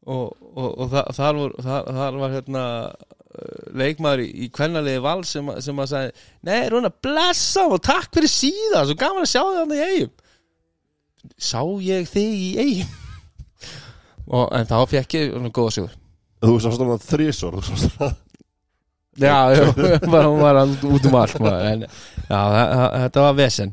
[0.05, 5.23] og, og, og þa þar, var, þar, þar var hérna uh, leikmaður í, kvennalegi val
[5.29, 9.41] sem, sem að sagði Nei, Rúna, blessa og takk fyrir síðan svo gaman að sjá
[9.43, 10.13] þig hann í eigum
[11.41, 12.93] Sá ég þig í eigum
[14.37, 15.97] og, En þá fekk ég góða sigur.
[16.45, 17.59] Þú sást hann þrísor
[19.15, 21.85] Já, hún var út um allt en,
[22.27, 22.41] Já,
[23.05, 23.71] þetta var vesen.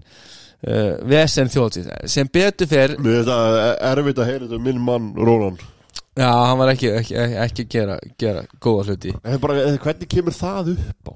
[0.62, 3.56] Uh, Vesen þjóðtíð sem betur fer, Mér finnst það
[3.90, 5.56] erfitt að heyra þetta um minn mann Rónan
[6.18, 7.16] já, hann var ekki ekki,
[7.46, 11.14] ekki, gera, gera góða hluti En bara, eh, Hvernig kemur það upp á?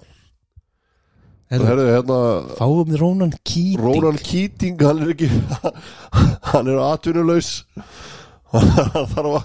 [1.51, 2.19] Herðu, Herðu, hérna
[2.57, 5.29] Fáum við Rónan Keating Rónan Keating, hann er ekki
[6.51, 7.51] Hann er atvinnulaus
[8.55, 9.41] Hann þarf að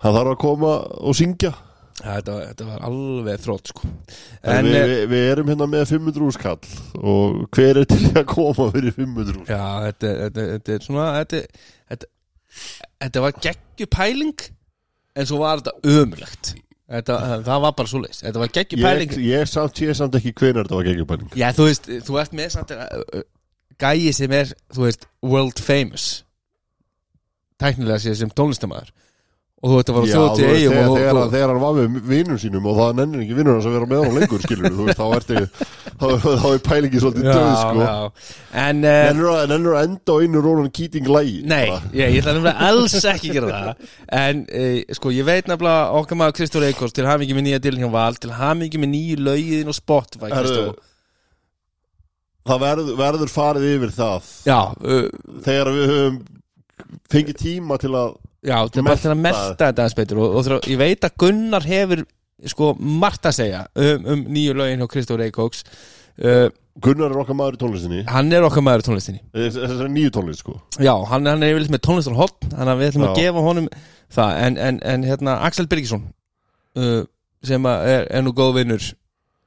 [0.00, 1.52] Hann þarf að koma og syngja
[2.00, 3.88] Ja, þetta, var- þetta var alveg þrótt sko.
[4.40, 7.98] En En við, eh, við, við erum hérna með 500 úrskall Og hver er til
[8.06, 9.50] í að koma fyrir 500 úrskall?
[9.52, 11.42] Já, þetta, þetta, þetta er svona þetta,
[11.92, 12.08] þetta,
[13.04, 14.46] þetta var geggjupæling
[15.18, 16.54] En svo var þetta ömulegt
[16.90, 20.34] þetta, Það var bara svo leis Þetta var Ég, geggjupæling ég samt, ég samt ekki
[20.38, 22.86] hvenær þetta var geggjubæling Já, þú veist, þú ert með samt uh,
[23.18, 23.26] uh,
[23.80, 26.08] Gæi sem er, þú veist, world famous.
[27.60, 28.90] Tæknilega séð sem tónlistamæður
[29.60, 31.96] Og þú ert að þú til veist, eigum þegar, þegar, og, þegar hann var með
[32.08, 34.86] vinnum sínum og það nennir ekki vinnur hans að vera með hann lengur skilur þú
[34.86, 35.42] veist, þá ertu
[36.00, 37.88] þá, þá er pælingi svolítið döð sko.
[38.62, 42.16] En uh, nennir að, nennir að enda á einu Rónan Keating lægi Nei, ég, ég
[42.22, 43.90] ætla nefnilega alls ekki að gera það.
[44.22, 47.84] En uh, sko, ég veit nefnilega okkar maður Kristór Eikors til hamingi með nýja dilin
[47.84, 50.88] hjá Val til hamingi með nýju lögiðin og Spotify Herðu, Kristó.
[52.48, 54.32] það verður, verður farið yfir það.
[54.48, 56.18] Já, uh, þegar við höfum
[57.12, 60.46] fengið tíma til að já, þetta er til að melta þetta aðeins betur og, og
[60.46, 62.04] þegar, ég veit að Gunnar hefur
[62.50, 65.64] sko margt að segja um, um nýju lögin hjá Kristór Eikóks
[66.24, 66.48] uh,
[66.80, 68.00] Gunnar er okkar maður í tónlistinni.
[68.08, 69.20] Hann er okkar maður í tónlistinni.
[69.34, 70.54] Þessari nýju tónlist sko.
[70.80, 73.18] Já, hann, hann er yfirleitt með tónlistar hotn Þannig að við ætlum að Já.
[73.18, 73.66] gefa honum
[74.16, 74.38] það.
[74.46, 76.06] En, en, en hérna, Axel Birgisson
[76.78, 77.02] uh,
[77.46, 78.86] sem að er, er nú góð vinnur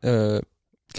[0.04, 0.38] uh,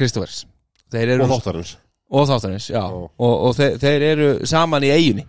[0.00, 1.76] eru og þáttarins.
[2.14, 3.04] Og þáttanins, já, Já.
[3.04, 5.28] og, og þeir, þeir eru saman í eiginni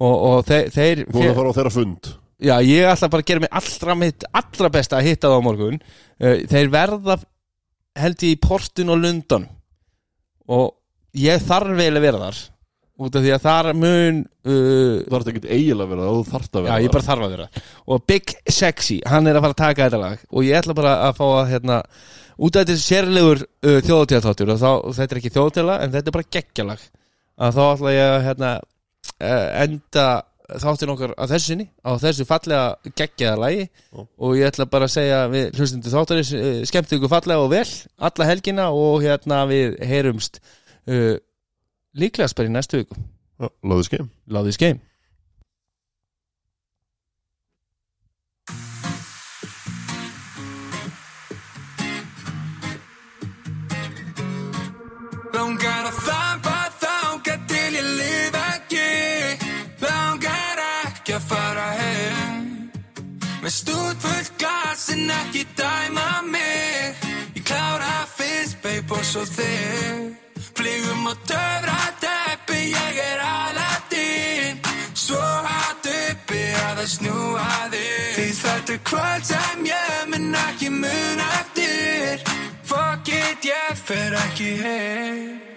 [0.00, 2.10] og, og þeir, þeir þú erum að fara á þeirra fund?
[2.44, 5.46] Já, ég ætla bara að gera mig allra mitt allra besta að hitta það á
[5.46, 5.78] morgun.
[6.18, 7.18] Uh, þeir verða
[7.94, 9.46] held ég í Portun og Lundon
[10.50, 10.74] og
[11.16, 12.40] ég þarf vel að vera þar
[13.04, 16.26] út af því að þar mun uh, þú þarf ekki eiginlega að vera það, þú
[16.34, 17.46] þarft að já, vera ég bara þarf að vera.
[17.90, 20.28] Og Big Sexy, hann er að fara að taka þetta lag.
[20.30, 21.80] Og ég ætla bara að fá að hérna,
[22.34, 26.18] út af þetta sérlegur uh, þjóðtíðaþáttur og þá, þetta er ekki þjóðtíðala en þetta er
[26.18, 26.86] bara geggjalag.
[27.34, 28.52] Að þá ætla ég að hérna,
[29.64, 30.06] enda
[30.44, 33.64] þáttin okkar að þessu sinni á þessu fallega geggjaða lagi.
[33.64, 34.00] Já.
[34.04, 37.66] og ég ætla bara að segja við hlustundu þáttarins uh, skemmt ykkur fallega og vel
[38.08, 40.40] alla helgina og hérna við heyrumst
[40.90, 41.14] uh,
[41.96, 42.98] líklegast bara í næstu viku.
[43.64, 44.82] Láðu skeim Láðið skeim
[63.64, 66.96] Með stúdfullt glas en ekki dæma mig.
[67.34, 70.16] Ég klára fyrst, babe, og svo þig.
[70.54, 74.60] Flygum á töfra teppi, ég er Aladdin.
[74.92, 78.12] Svo hatt uppi að það snúa þig.
[78.18, 82.28] Því þetta er kvöld sem ég mun ekki mun eftir.
[82.68, 85.53] Fuck it, ég fer ekki heim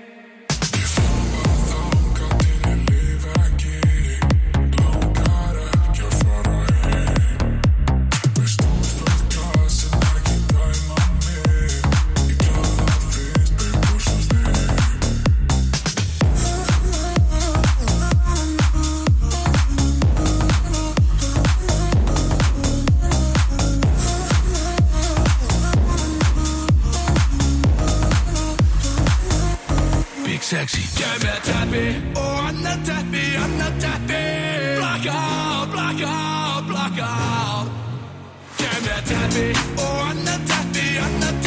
[30.48, 34.22] Big sexy Gef mér teppi og annað teppi, annað teppi
[34.78, 37.68] Blackout, blackout, blackout
[38.62, 39.46] Gef mér teppi
[39.76, 41.47] og annað teppi, annað teppi